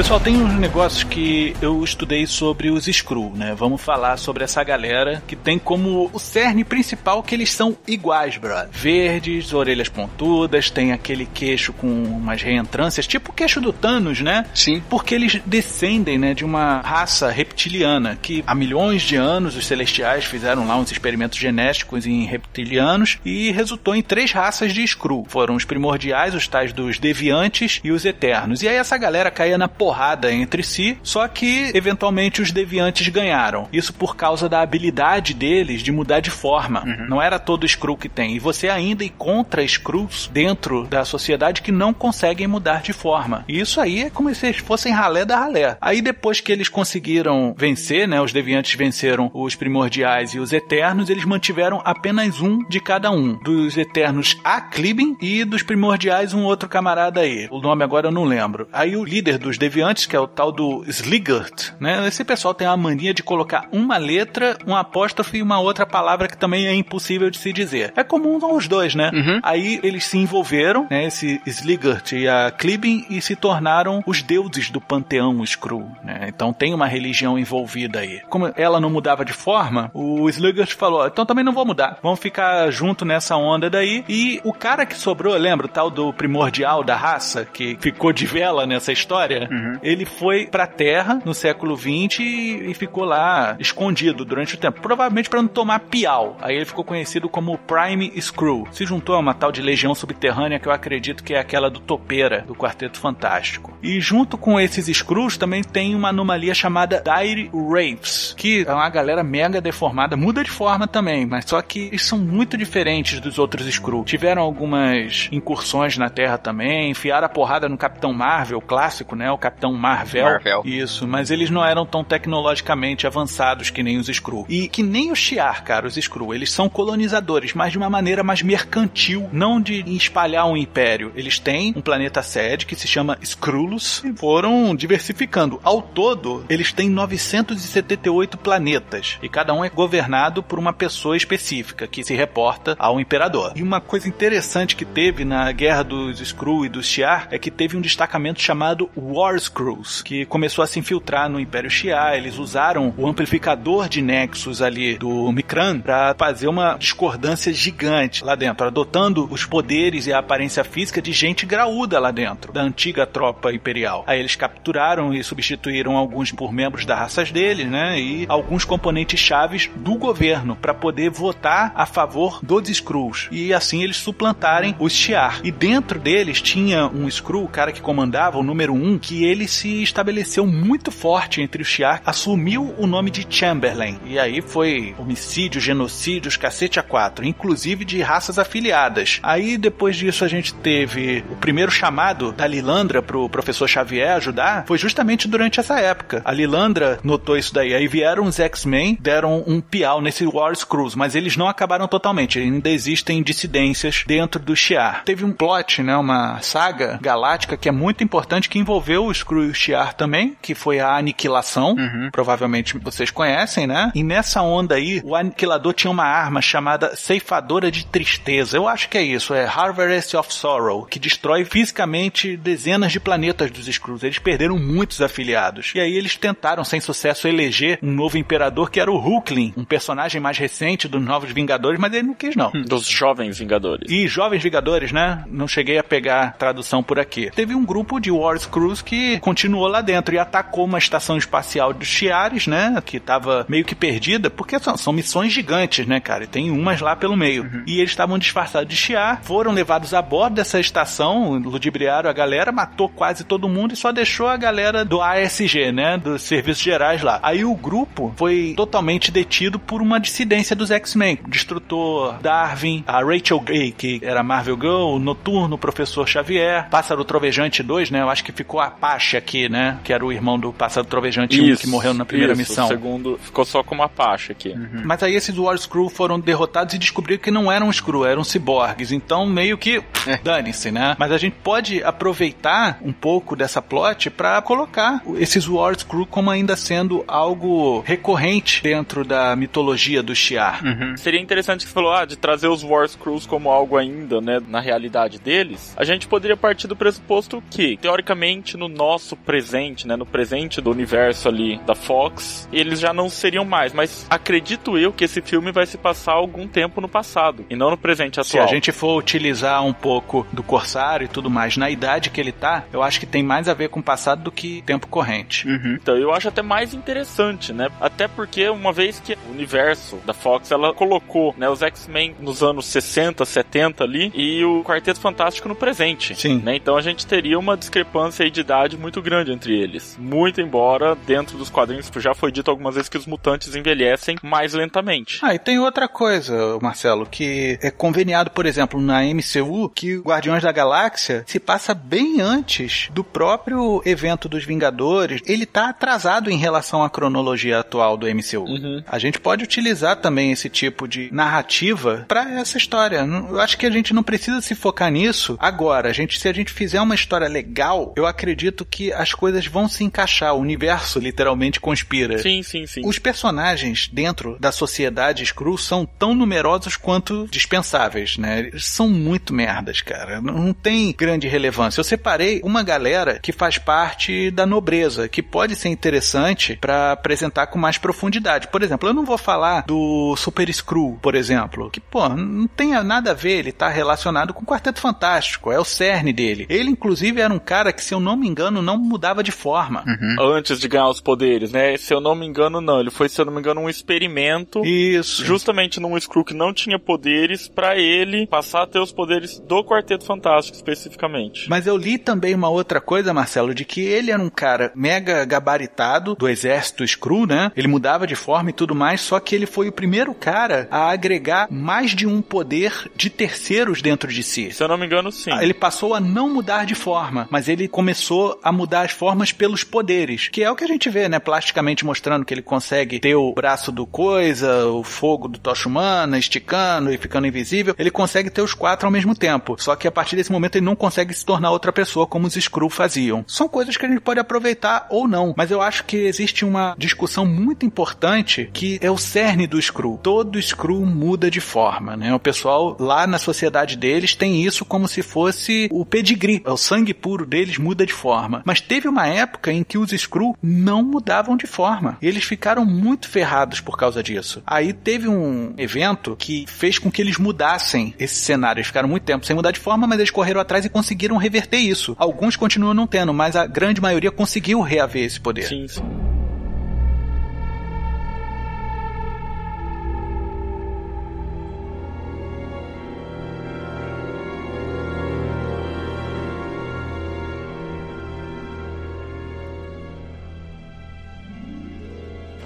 [0.02, 3.54] Pessoal, tem uns negócios que eu estudei sobre os Skrull, né?
[3.56, 8.36] Vamos falar sobre essa galera que tem como o cerne principal que eles são iguais,
[8.36, 8.70] brother.
[8.72, 14.48] Verdes, orelhas pontudas, tem aquele queixo com umas reentrâncias, tipo o queixo do Thanos, né?
[14.56, 14.82] Sim.
[14.90, 20.26] Porque eles descendem, né, de uma raça reptiliana que há milhões de anos os celestiais
[20.26, 25.28] fizeram lá uns experimentos genéticos em reptilianos e resultou em três raças de Skrull.
[25.30, 28.64] Foram os primordiais, os tais dos deviantes e os eternos.
[28.64, 29.91] E aí essa galera caía na porrada
[30.32, 33.68] entre si, só que eventualmente os deviantes ganharam.
[33.72, 36.84] Isso por causa da habilidade deles de mudar de forma.
[37.08, 38.36] Não era todo Skrull que tem.
[38.36, 43.46] E você ainda encontra Skrulls dentro da sociedade que não conseguem mudar de forma.
[43.48, 45.78] E isso aí é como se eles fossem ralé da ralé.
[45.82, 51.10] Aí depois que eles conseguiram vencer, né, os deviantes venceram os primordiais e os eternos,
[51.10, 53.34] eles mantiveram apenas um de cada um.
[53.44, 57.48] Dos eternos a Clibin e dos primordiais um outro camarada aí.
[57.52, 58.68] O nome agora eu não lembro.
[58.72, 62.08] Aí o líder dos deviantes, que é o tal do Sligert, né?
[62.08, 66.28] Esse pessoal tem a mania de colocar uma letra, um apóstrofe e uma outra palavra
[66.28, 67.94] que também é impossível de se dizer.
[67.96, 69.12] É comum aos dois, né?
[69.14, 69.40] Uhum.
[69.44, 71.06] Aí eles se envolveram, né?
[71.06, 76.26] Esse Sligert e a Clibin e se tornaram os deuses do panteão Skrull, né?
[76.28, 78.22] Então tem uma religião envolvida aí.
[78.30, 81.98] Como ela não mudava de forma, o Sligert falou: então também não vou mudar.
[82.02, 84.04] Vamos ficar junto nessa onda daí.
[84.08, 88.26] E o cara que sobrou, lembra o tal do primordial da raça que ficou de
[88.26, 89.50] vela nessa história?
[89.82, 94.82] Ele foi pra Terra no século XX e, e ficou lá escondido durante o tempo,
[94.82, 96.38] provavelmente para não tomar piau.
[96.42, 98.68] Aí ele ficou conhecido como Prime Screw.
[98.72, 101.80] Se juntou a uma tal de legião subterrânea que eu acredito que é aquela do
[101.80, 103.78] Topeira do Quarteto Fantástico.
[103.82, 108.90] E junto com esses Screws também tem uma anomalia chamada Dire Wraiths, que é uma
[108.90, 113.40] galera mega deformada, muda de forma também, mas só que eles são muito diferentes dos
[113.40, 114.04] outros Skrull.
[114.04, 119.32] Tiveram algumas incursões na Terra também, enfiaram a porrada no Capitão Marvel clássico, né?
[119.32, 120.24] O Capitão Marvel.
[120.24, 120.62] Marvel.
[120.66, 124.46] Isso, mas eles não eram tão tecnologicamente avançados que nem os Skrull.
[124.48, 126.34] E que nem os Shi'ar, cara, os Skrull.
[126.34, 131.12] Eles são colonizadores, mas de uma maneira mais mercantil, não de espalhar um império.
[131.16, 135.60] Eles têm um planeta sede que se chama Skrullus e foram diversificando.
[135.64, 141.88] Ao todo, eles têm 978 planetas e cada um é governado por uma pessoa específica
[141.88, 143.54] que se reporta ao imperador.
[143.56, 147.52] E uma coisa interessante que teve na guerra dos Skrull e dos Shi'ar é que
[147.52, 152.16] teve um destacamento chamado War Skrulls, que começou a se infiltrar no Império Shi'ar.
[152.16, 158.36] Eles usaram o amplificador de Nexus ali do Mikran para fazer uma discordância gigante lá
[158.36, 163.06] dentro, adotando os poderes e a aparência física de gente graúda lá dentro, da antiga
[163.06, 164.04] tropa imperial.
[164.08, 168.00] Aí eles capturaram e substituíram alguns por membros das raças deles, né?
[168.00, 173.28] E alguns componentes chaves do governo para poder votar a favor dos Skrulls.
[173.32, 175.42] E assim eles suplantarem os Shi'ar.
[175.44, 179.48] E dentro deles tinha um Skrull, o cara que comandava, o número um, que ele
[179.48, 183.98] se estabeleceu muito forte entre os Shi'ar, assumiu o nome de Chamberlain.
[184.06, 189.20] E aí foi homicídio, genocídios, cacete a quatro, inclusive de raças afiliadas.
[189.24, 194.66] Aí depois disso a gente teve o primeiro chamado da Lilandra pro professor Xavier ajudar,
[194.68, 196.22] foi justamente durante essa época.
[196.26, 197.74] A Lilandra notou isso daí.
[197.74, 202.40] Aí vieram os X-Men, deram um piau nesse War Screws, mas eles não acabaram totalmente.
[202.40, 205.04] Ainda existem dissidências dentro do Shi'ar.
[205.06, 209.54] Teve um plot, né, uma saga galáctica que é muito importante que envolveu o E
[209.54, 211.76] Shi'ar também, que foi a aniquilação.
[212.12, 213.92] Provavelmente vocês conhecem, né?
[213.96, 218.58] E nessa onda aí, o aniquilador tinha uma arma chamada ceifadora de tristeza.
[218.58, 223.52] Eu acho que é isso, é Harvest of Sorrow, que destrói fisicamente dezenas de planetas
[223.52, 224.04] dos Skrulls.
[224.04, 225.72] Eles perderam muitos afiliados.
[225.76, 229.66] E aí eles tentaram, sem sucesso, eleger um novo imperador que era o Hulkling, um
[229.66, 232.52] personagem mais recente dos Novos Vingadores, mas ele não quis não.
[232.52, 233.90] Dos jovens Vingadores.
[233.92, 235.24] E Jovens Vingadores, né?
[235.28, 237.30] Não cheguei a pegar tradução por aqui.
[237.32, 241.74] Teve um grupo de War Screws que continuou lá dentro e atacou uma estação espacial
[241.74, 242.82] dos Chiares, né?
[242.84, 246.24] Que tava meio que perdida, porque são, são missões gigantes, né, cara?
[246.24, 247.64] E tem umas lá pelo meio.
[247.66, 252.52] E eles estavam disfarçados de Chiar, foram levados a bordo dessa estação, ludibriaram a galera,
[252.52, 255.98] matou quase todo mundo e só deixou a galera do ASG, né?
[255.98, 257.20] Dos Serviços Gerais lá.
[257.24, 261.20] Aí o grupo foi totalmente detido por uma dissidência dos X-Men.
[261.28, 267.04] Destrutor Darwin, a Rachel Gay, que era Marvel Girl, o Noturno, o Professor Xavier, Pássaro
[267.04, 268.02] Trovejante 2, né?
[268.02, 268.70] Eu acho que ficou a
[269.02, 269.80] Apache aqui, né?
[269.84, 272.66] Que era o irmão do Pássaro Trovejante 1 que morreu na primeira isso, missão.
[272.66, 274.56] O segundo ficou só como Apache aqui.
[274.86, 278.92] Mas aí esses War Screw foram derrotados e descobriram que não eram Screw, eram ciborgues.
[278.92, 279.84] Então meio que
[280.24, 280.96] dane-se, né?
[281.00, 286.30] Mas a gente pode aproveitar um pouco dessa plot para colocar esses War Screw como
[286.30, 290.62] ainda sendo algo recorrente dentro da mitologia do Shi'ar.
[290.98, 294.40] Seria interessante que você falou, ah, de trazer os War Screws como algo ainda, né,
[294.48, 295.74] na realidade deles.
[295.76, 300.70] A gente poderia partir do pressuposto que, teoricamente, no nosso presente, né, no presente do
[300.70, 303.72] universo ali da Fox, eles já não seriam mais.
[303.72, 307.72] Mas acredito eu que esse filme vai se passar algum tempo no passado e não
[307.72, 308.44] no presente Se atual.
[308.44, 312.34] a gente for utilizar um pouco do Corsário e tudo mais na idade que ele
[312.34, 315.48] tá, eu acho que tem mais a ver com o passado do que tempo corrente.
[315.82, 317.70] Então, eu acho até mais interessante, né?
[317.80, 322.44] Até porque uma vez que o universo da Fox, ela colocou, né, os X-Men nos
[322.44, 326.16] anos 60, 70 ali e o Quarteto Fantástico no presente.
[326.16, 326.42] Sim.
[326.44, 326.56] Né?
[326.58, 329.98] Então a gente teria uma discrepância aí de idade muito grande entre eles.
[330.00, 334.54] Muito embora dentro dos quadrinhos já foi dito algumas vezes que os mutantes envelhecem mais
[334.54, 335.20] lentamente.
[335.22, 340.04] Ah, e tem outra coisa, Marcelo, que é conveniado, por exemplo, na MCU, que o
[340.04, 345.22] Guardiões da Galáxia se passa bem antes do próprio evento dos Vingadores.
[345.26, 348.46] Ele tá atrasado em relação à cronologia atual do MCU.
[348.88, 353.06] A gente pode utilizar também esse tipo de narrativa pra essa história.
[353.30, 355.90] Eu acho que a gente não precisa se focar nisso agora.
[355.90, 359.68] A gente, se a gente fizer uma história legal, eu acredito que as coisas vão
[359.68, 360.36] se encaixar.
[360.36, 362.18] O universo literalmente conspira.
[362.20, 362.82] Sim, sim, sim.
[362.86, 368.40] Os personagens dentro da sociedade Skrull são tão numerosos quanto dispensáveis, né?
[368.40, 370.22] Eles são muito merdas, cara.
[370.22, 371.80] Não tem grande relevância.
[371.80, 377.48] Eu separei uma galera que faz parte da nobreza, que pode ser interessante pra apresentar
[377.48, 378.48] com mais profundidade.
[378.48, 382.72] Por exemplo, eu não vou falar do Super Skrull, por exemplo, que, pô, não tem
[382.84, 386.46] nada a ver, ele tá relacionado com o Quarteto Fantástico, é o cerne dele.
[386.50, 389.84] Ele, inclusive, era um cara que, se eu não me engano, não mudava de forma.
[390.20, 391.78] Antes de ganhar os poderes, né?
[391.78, 392.80] Se eu não me engano, não.
[392.80, 394.66] Ele foi, se eu não me engano, um experimento.
[394.66, 395.24] Isso.
[395.24, 399.64] Justamente num Skrull que não tinha poderes, pra ele passar a ter os poderes do
[399.64, 401.48] Quarteto Fantástico, especificamente.
[401.50, 405.24] Mas eu li também uma outra coisa, Marcelo, de que ele era um cara mega
[405.26, 407.52] gabaritado do exército Skrull, né?
[407.56, 410.90] Ele mudava de forma e tudo mais, só que ele foi o primeiro cara a
[410.90, 414.52] agregar mais de um poder de terceiros dentro de si.
[414.52, 415.32] Se eu não me engano, sim.
[415.40, 419.64] Ele passou a não mudar de forma, mas ele começou a mudar as formas pelos
[419.64, 421.20] poderes, que é o que a gente vê, né?
[421.20, 426.18] Plasticamente mostrando que ele consegue ter o braço do coisa, o fogo do Tocha Humana,
[426.18, 427.76] esticando e ficando invisível.
[427.78, 429.56] Ele consegue ter os quatro ao mesmo tempo.
[429.60, 432.36] Só que a partir desse momento ele não consegue se tornar outra pessoa como os
[432.36, 433.24] Skrull faziam.
[433.28, 436.76] São coisas que a gente pode aproveitar ou não, mas eu acho que existe uma
[436.78, 440.00] discussão muito importante que é o cerne do Skrull.
[440.02, 442.14] Todo Skrull muda de forma, né?
[442.14, 446.94] O pessoal lá na sociedade deles tem isso como se fosse o pedigree, o sangue
[446.94, 447.94] puro deles muda de
[448.32, 448.42] forma.
[448.46, 451.98] Mas teve uma época em que os Skrull não mudavam de forma.
[452.02, 454.42] Eles ficaram muito ferrados por causa disso.
[454.48, 458.60] Aí teve um evento que fez com que eles mudassem esse cenário.
[458.60, 461.58] Eles ficaram muito tempo sem mudar de forma, mas eles correram atrás e conseguiram reverter
[461.58, 461.96] isso.
[462.00, 465.44] Alguns continuam não tendo, mas a grande maioria conseguiu reaver esse poder.
[465.44, 465.82] Sim, sim.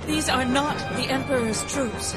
[0.08, 2.14] These are not the Emperor's troops.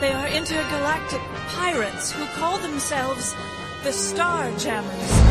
[0.00, 3.34] They are intergalactic pirates who call themselves
[3.82, 5.27] the Star Jammers.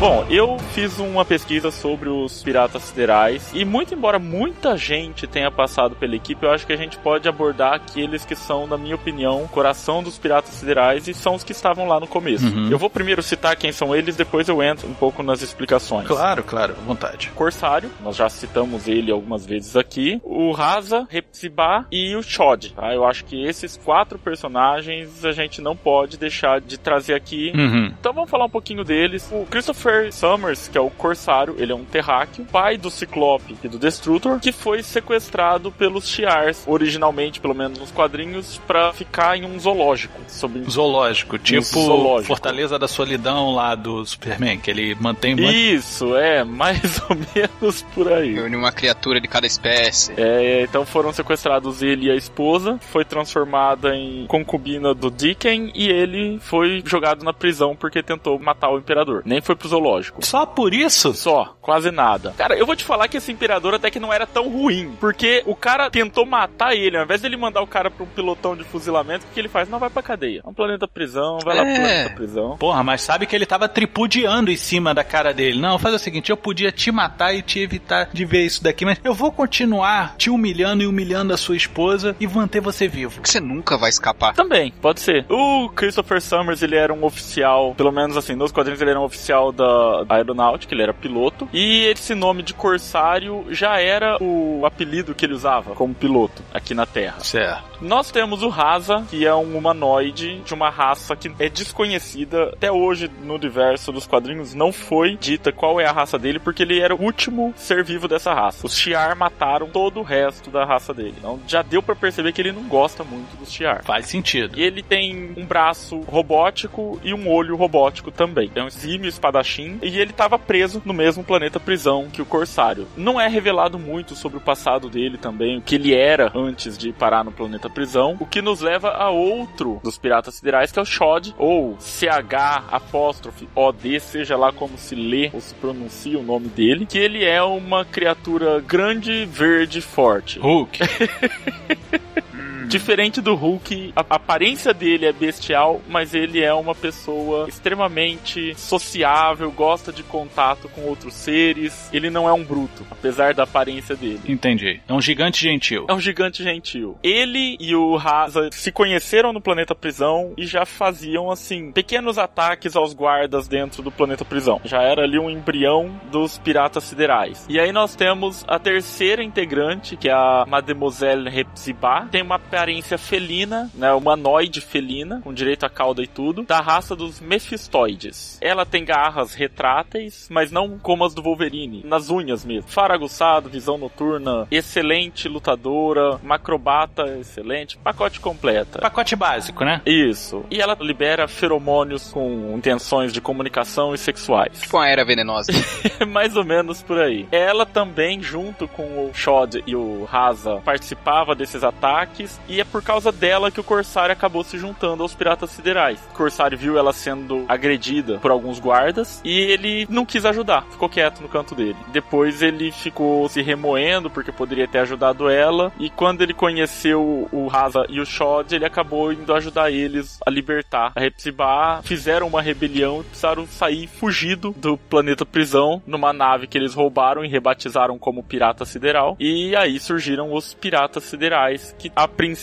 [0.00, 5.50] Bom, eu fiz uma pesquisa sobre os piratas siderais e muito embora muita gente tenha
[5.50, 8.94] passado pela equipe, eu acho que a gente pode abordar aqueles que são, na minha
[8.94, 12.46] opinião, coração dos piratas siderais e são os que estavam lá no começo.
[12.46, 12.70] Uhum.
[12.70, 16.06] Eu vou primeiro citar quem são eles, depois eu entro um pouco nas explicações.
[16.06, 17.32] Claro, claro, à vontade.
[17.34, 22.72] Corsário, nós já citamos ele algumas vezes aqui, o Raza, Repzibá e o Chod.
[22.72, 22.94] Tá?
[22.94, 27.50] Eu acho que esses quatro personagens a gente não pode deixar de trazer aqui.
[27.52, 27.92] Uhum.
[27.98, 29.28] Então vamos falar um pouquinho deles.
[29.32, 33.68] O Christopher Summers, que é o Corsário, ele é um terráqueo, pai do Ciclope e
[33.68, 39.44] do Destrutor, que foi sequestrado pelos Shi'ars, originalmente, pelo menos nos quadrinhos, pra ficar em
[39.44, 40.20] um zoológico.
[40.28, 40.62] Sob...
[40.68, 42.28] Zoológico, tipo zoológico.
[42.28, 45.52] Fortaleza da Solidão lá do Superman, que ele mantém muito.
[45.52, 48.34] Isso, é, mais ou menos por aí.
[48.34, 50.12] Reúne uma criatura de cada espécie.
[50.16, 55.88] É, então foram sequestrados ele e a esposa, foi transformada em concubina do Deacon e
[55.88, 59.22] ele foi jogado na prisão porque tentou matar o imperador.
[59.24, 59.77] Nem foi pro zoológico.
[60.20, 61.14] Só por isso?
[61.14, 62.32] Só, quase nada.
[62.38, 65.42] Cara, eu vou te falar que esse imperador até que não era tão ruim, porque
[65.44, 68.64] o cara tentou matar ele, ao invés dele mandar o cara pra um pilotão de
[68.64, 69.68] fuzilamento, o que ele faz?
[69.68, 70.40] Não, vai pra cadeia.
[70.42, 71.76] É um planeta prisão, vai lá pro É.
[71.78, 72.56] planeta prisão.
[72.56, 75.60] Porra, mas sabe que ele tava tripudiando em cima da cara dele.
[75.60, 78.86] Não, faz o seguinte, eu podia te matar e te evitar de ver isso daqui,
[78.86, 83.20] mas eu vou continuar te humilhando e humilhando a sua esposa e manter você vivo.
[83.20, 84.32] Que você nunca vai escapar.
[84.34, 85.26] Também, pode ser.
[85.28, 89.04] O Christopher Summers, ele era um oficial, pelo menos assim, nos quadrinhos ele era um
[89.04, 91.46] oficial da aeronáutica, ele era piloto.
[91.60, 96.72] E esse nome de Corsário já era o apelido que ele usava como piloto aqui
[96.72, 97.18] na Terra.
[97.18, 97.64] Certo.
[97.80, 102.70] Nós temos o Raza, que é um humanoide de uma raça que é desconhecida até
[102.70, 104.54] hoje no universo dos quadrinhos.
[104.54, 108.06] Não foi dita qual é a raça dele, porque ele era o último ser vivo
[108.06, 108.64] dessa raça.
[108.64, 111.14] Os Shi'ar mataram todo o resto da raça dele.
[111.18, 113.84] Então já deu pra perceber que ele não gosta muito dos Shi'ar.
[113.84, 114.56] Faz sentido.
[114.56, 118.50] E ele tem um braço robótico e um olho robótico também.
[118.54, 119.78] É um exímio espadachim.
[119.82, 122.86] E ele estava preso no mesmo planeta prisão que o Corsário.
[122.96, 126.92] Não é revelado muito sobre o passado dele também, o que ele era antes de
[126.92, 128.16] parar no planeta prisão.
[128.20, 132.64] O que nos leva a outro dos piratas siderais, que é o Shod, ou CH
[132.70, 136.86] apóstrofe OD, seja lá como se lê ou se pronuncia o nome dele.
[136.86, 140.38] Que ele é uma criatura grande, verde, forte.
[140.38, 140.78] Hulk.
[142.68, 149.50] Diferente do Hulk, a aparência dele é bestial, mas ele é uma pessoa extremamente sociável,
[149.50, 151.88] gosta de contato com outros seres.
[151.92, 154.20] Ele não é um bruto, apesar da aparência dele.
[154.28, 154.80] Entendi.
[154.86, 155.86] É um gigante gentil.
[155.88, 156.98] É um gigante gentil.
[157.02, 162.76] Ele e o Raza se conheceram no planeta prisão e já faziam, assim, pequenos ataques
[162.76, 164.60] aos guardas dentro do planeta prisão.
[164.64, 167.46] Já era ali um embrião dos piratas siderais.
[167.48, 172.06] E aí nós temos a terceira integrante, que é a Mademoiselle Repzibá.
[172.10, 176.96] Tem uma aparência felina, né, humanoide felina, com direito a cauda e tudo, da raça
[176.96, 178.36] dos Mephistoides.
[178.40, 182.68] Ela tem garras retráteis, mas não como as do Wolverine, nas unhas mesmo.
[182.68, 188.80] Faraguçado, visão noturna, excelente lutadora, macrobata excelente, pacote completa.
[188.80, 189.80] Pacote básico, né?
[189.86, 190.44] Isso.
[190.50, 194.60] E ela libera feromônios com intenções de comunicação e sexuais.
[194.60, 195.52] Tipo uma era venenosa.
[196.08, 197.28] Mais ou menos por aí.
[197.30, 202.82] Ela também, junto com o Shod e o Raza, participava desses ataques e é por
[202.82, 206.00] causa dela que o Corsário acabou se juntando aos piratas siderais.
[206.10, 210.88] O Corsário viu ela sendo agredida por alguns guardas e ele não quis ajudar, ficou
[210.88, 211.76] quieto no canto dele.
[211.88, 217.46] Depois ele ficou se remoendo porque poderia ter ajudado ela e quando ele conheceu o
[217.46, 222.40] Rasa e o Shod, ele acabou indo ajudar eles a libertar a Hepzibah, fizeram uma
[222.40, 227.98] rebelião e precisaram sair fugido do planeta prisão numa nave que eles roubaram e rebatizaram
[227.98, 229.16] como Pirata Sideral.
[229.20, 232.37] E aí surgiram os Piratas Siderais, que a princípio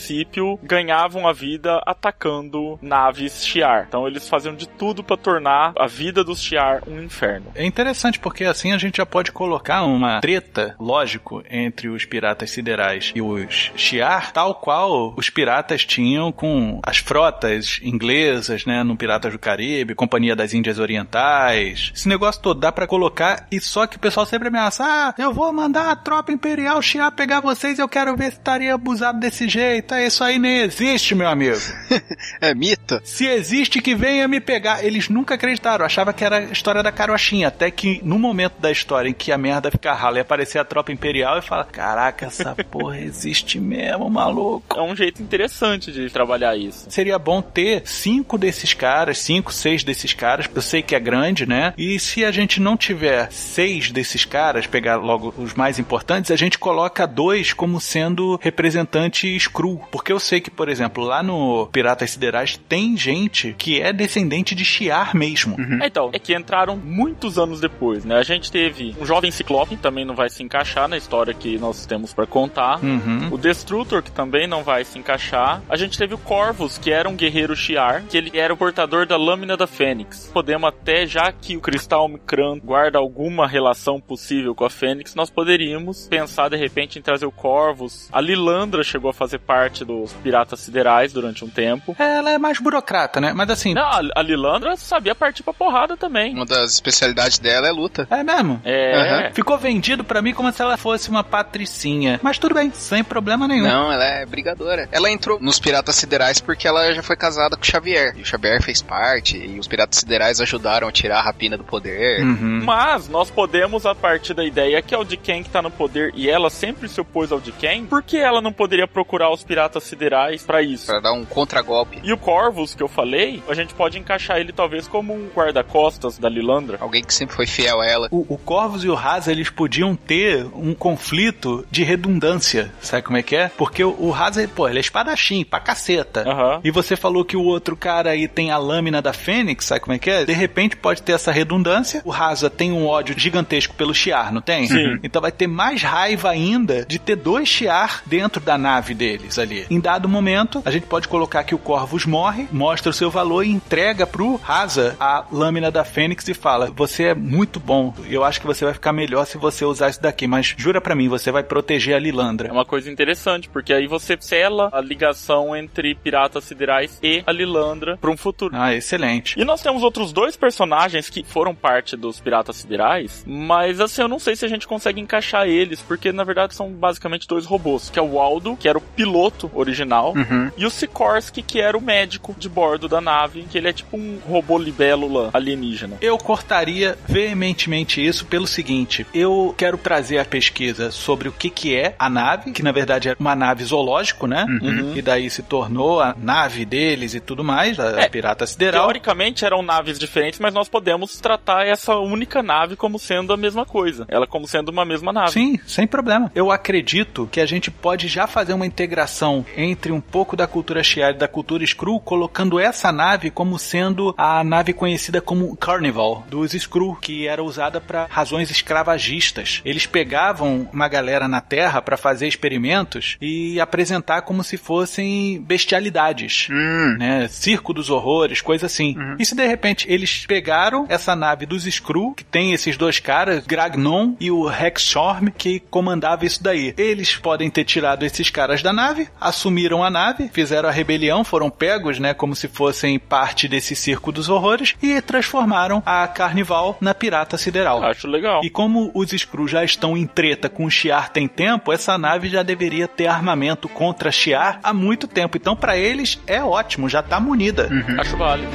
[0.62, 3.86] ganhavam a vida atacando naves Shi'ar.
[3.88, 7.46] Então eles faziam de tudo para tornar a vida dos Shi'ar um inferno.
[7.54, 12.50] É interessante porque assim a gente já pode colocar uma treta, lógico, entre os piratas
[12.50, 18.96] siderais e os Shi'ar, tal qual os piratas tinham com as frotas inglesas, né, no
[18.96, 21.92] Piratas do Caribe, Companhia das Índias Orientais.
[21.94, 25.32] Esse negócio todo dá para colocar e só que o pessoal sempre ameaça: "Ah, eu
[25.32, 29.48] vou mandar a tropa imperial Shi'ar pegar vocês, eu quero ver se estaria abusado desse
[29.48, 29.85] jeito".
[29.94, 31.56] É isso aí nem existe, meu amigo.
[32.40, 33.00] é mito.
[33.04, 34.84] Se existe que venha me pegar.
[34.84, 38.70] Eles nunca acreditaram, achava que era a história da carochinha, até que no momento da
[38.70, 42.26] história em que a merda fica rala e aparecer a tropa imperial e fala: "Caraca,
[42.26, 44.76] essa porra existe mesmo, maluco".
[44.78, 46.86] É um jeito interessante de trabalhar isso.
[46.90, 50.48] Seria bom ter cinco desses caras, cinco, seis desses caras.
[50.54, 51.72] Eu sei que é grande, né?
[51.76, 56.36] E se a gente não tiver seis desses caras, pegar logo os mais importantes, a
[56.36, 59.75] gente coloca dois como sendo representante Screw.
[59.90, 64.54] Porque eu sei que, por exemplo, lá no Piratas Siderais tem gente que é descendente
[64.54, 65.56] de Shiar mesmo.
[65.58, 65.78] Uhum.
[65.82, 68.16] Então, é que entraram muitos anos depois, né?
[68.16, 71.86] A gente teve um jovem Ciclope, também não vai se encaixar na história que nós
[71.86, 72.82] temos para contar.
[72.82, 73.28] Uhum.
[73.32, 75.62] O Destrutor, que também não vai se encaixar.
[75.68, 79.06] A gente teve o Corvus, que era um guerreiro Shiar, que ele era o portador
[79.06, 80.30] da lâmina da Fênix.
[80.32, 85.30] Podemos até, já que o Cristal Micran guarda alguma relação possível com a Fênix, nós
[85.30, 88.08] poderíamos pensar de repente em trazer o Corvus.
[88.12, 91.94] A Lilandra chegou a fazer parte dos Piratas Siderais durante um tempo.
[91.98, 93.32] Ela é mais burocrata, né?
[93.34, 93.74] Mas assim.
[93.74, 96.34] Não, a Lilandra sabia partir pra porrada também.
[96.34, 98.06] Uma das especialidades dela é luta.
[98.10, 98.60] É mesmo?
[98.64, 99.26] É.
[99.26, 99.34] Uhum.
[99.34, 102.20] Ficou vendido para mim como se ela fosse uma patricinha.
[102.22, 103.66] Mas tudo bem, sem problema nenhum.
[103.66, 104.88] Não, ela é brigadora.
[104.92, 108.14] Ela entrou nos Piratas Siderais porque ela já foi casada com o Xavier.
[108.16, 111.64] E o Xavier fez parte, e os Piratas Siderais ajudaram a tirar a rapina do
[111.64, 112.22] poder.
[112.22, 112.62] Uhum.
[112.64, 115.70] Mas nós podemos, a partir da ideia que é o de quem que tá no
[115.70, 119.30] poder e ela sempre se opôs ao de quem, por que ela não poderia procurar
[119.30, 120.86] os Piratas Siderais para isso?
[120.86, 122.00] Pra dar um contragolpe.
[122.02, 126.18] E o Corvus, que eu falei, a gente pode encaixar ele talvez como um guarda-costas
[126.18, 126.78] da Lilandra.
[126.80, 128.08] Alguém que sempre foi fiel a ela.
[128.10, 133.16] O, o Corvus e o Haza, eles podiam ter um conflito de redundância, sabe como
[133.16, 133.48] é que é?
[133.56, 134.14] Porque o, o
[134.54, 136.24] pô, ele é espadachim, pra caceta.
[136.26, 136.60] Uhum.
[136.64, 139.94] E você falou que o outro cara aí tem a lâmina da Fênix, sabe como
[139.94, 140.24] é que é?
[140.24, 142.02] De repente pode ter essa redundância.
[142.04, 144.66] O Haza tem um ódio gigantesco pelo Shiar, não tem?
[144.68, 144.98] Sim.
[145.02, 149.66] Então vai ter mais raiva ainda de ter dois Shiar dentro da nave deles ali.
[149.70, 153.44] Em dado momento, a gente pode colocar que o Corvus morre, mostra o seu valor
[153.44, 158.24] e entrega pro Haza a lâmina da Fênix e fala: Você é muito bom, eu
[158.24, 161.08] acho que você vai ficar melhor se você usar isso daqui, mas jura para mim,
[161.08, 162.48] você vai proteger a Lilandra.
[162.48, 167.32] É uma coisa interessante, porque aí você sela a ligação entre piratas siderais e a
[167.32, 168.54] Lilandra para um futuro.
[168.54, 169.38] Ah, excelente.
[169.38, 174.08] E nós temos outros dois personagens que foram parte dos piratas siderais, mas assim, eu
[174.08, 177.90] não sei se a gente consegue encaixar eles, porque na verdade são basicamente dois robôs,
[177.90, 180.50] que é o Waldo, que era o piloto original, Uhum.
[180.56, 183.96] e o Sikorsky, que era o médico de bordo da nave, que ele é tipo
[183.96, 185.96] um robô libélula alienígena.
[186.00, 191.76] Eu cortaria veementemente isso pelo seguinte: eu quero trazer a pesquisa sobre o que, que
[191.76, 194.46] é a nave, que na verdade é uma nave zoológico, né?
[194.48, 194.92] Uhum.
[194.96, 198.84] E daí se tornou a nave deles e tudo mais, da É, Pirata Sideral.
[198.84, 203.64] Teoricamente eram naves diferentes, mas nós podemos tratar essa única nave como sendo a mesma
[203.66, 204.04] coisa.
[204.08, 205.32] Ela como sendo uma mesma nave.
[205.32, 206.30] Sim, sem problema.
[206.34, 209.15] Eu acredito que a gente pode já fazer uma integração
[209.56, 214.14] entre um pouco da cultura Shi'ar e da cultura Skrull, colocando essa nave como sendo
[214.16, 219.60] a nave conhecida como Carnival dos Skrull, que era usada para razões escravagistas.
[219.64, 226.48] Eles pegavam uma galera na Terra para fazer experimentos e apresentar como se fossem bestialidades
[226.50, 226.96] Hum.
[226.98, 227.28] né?
[227.28, 228.96] Circo dos horrores, coisa assim.
[229.18, 233.46] E se de repente eles pegaram essa nave dos Skrull, que tem esses dois caras,
[233.46, 236.74] Gragnon e o Rex Shorm, que comandava isso daí.
[236.76, 241.50] Eles podem ter tirado esses caras da nave, assumiram a nave, fizeram a rebelião, foram
[241.50, 246.94] pegos, né, como se fossem parte desse circo dos horrores e transformaram a Carnival na
[246.94, 247.82] pirata sideral.
[247.84, 248.44] Acho legal.
[248.44, 252.28] E como os Skrull já estão em treta com o Shi'ar tem tempo, essa nave
[252.28, 255.36] já deveria ter armamento contra Shi'ar há muito tempo.
[255.36, 257.68] Então, pra eles, é ótimo, já tá munida.
[257.98, 258.50] Acho válido.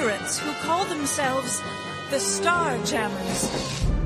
[0.00, 1.60] Pirates who call themselves
[2.08, 3.99] the Starjammers.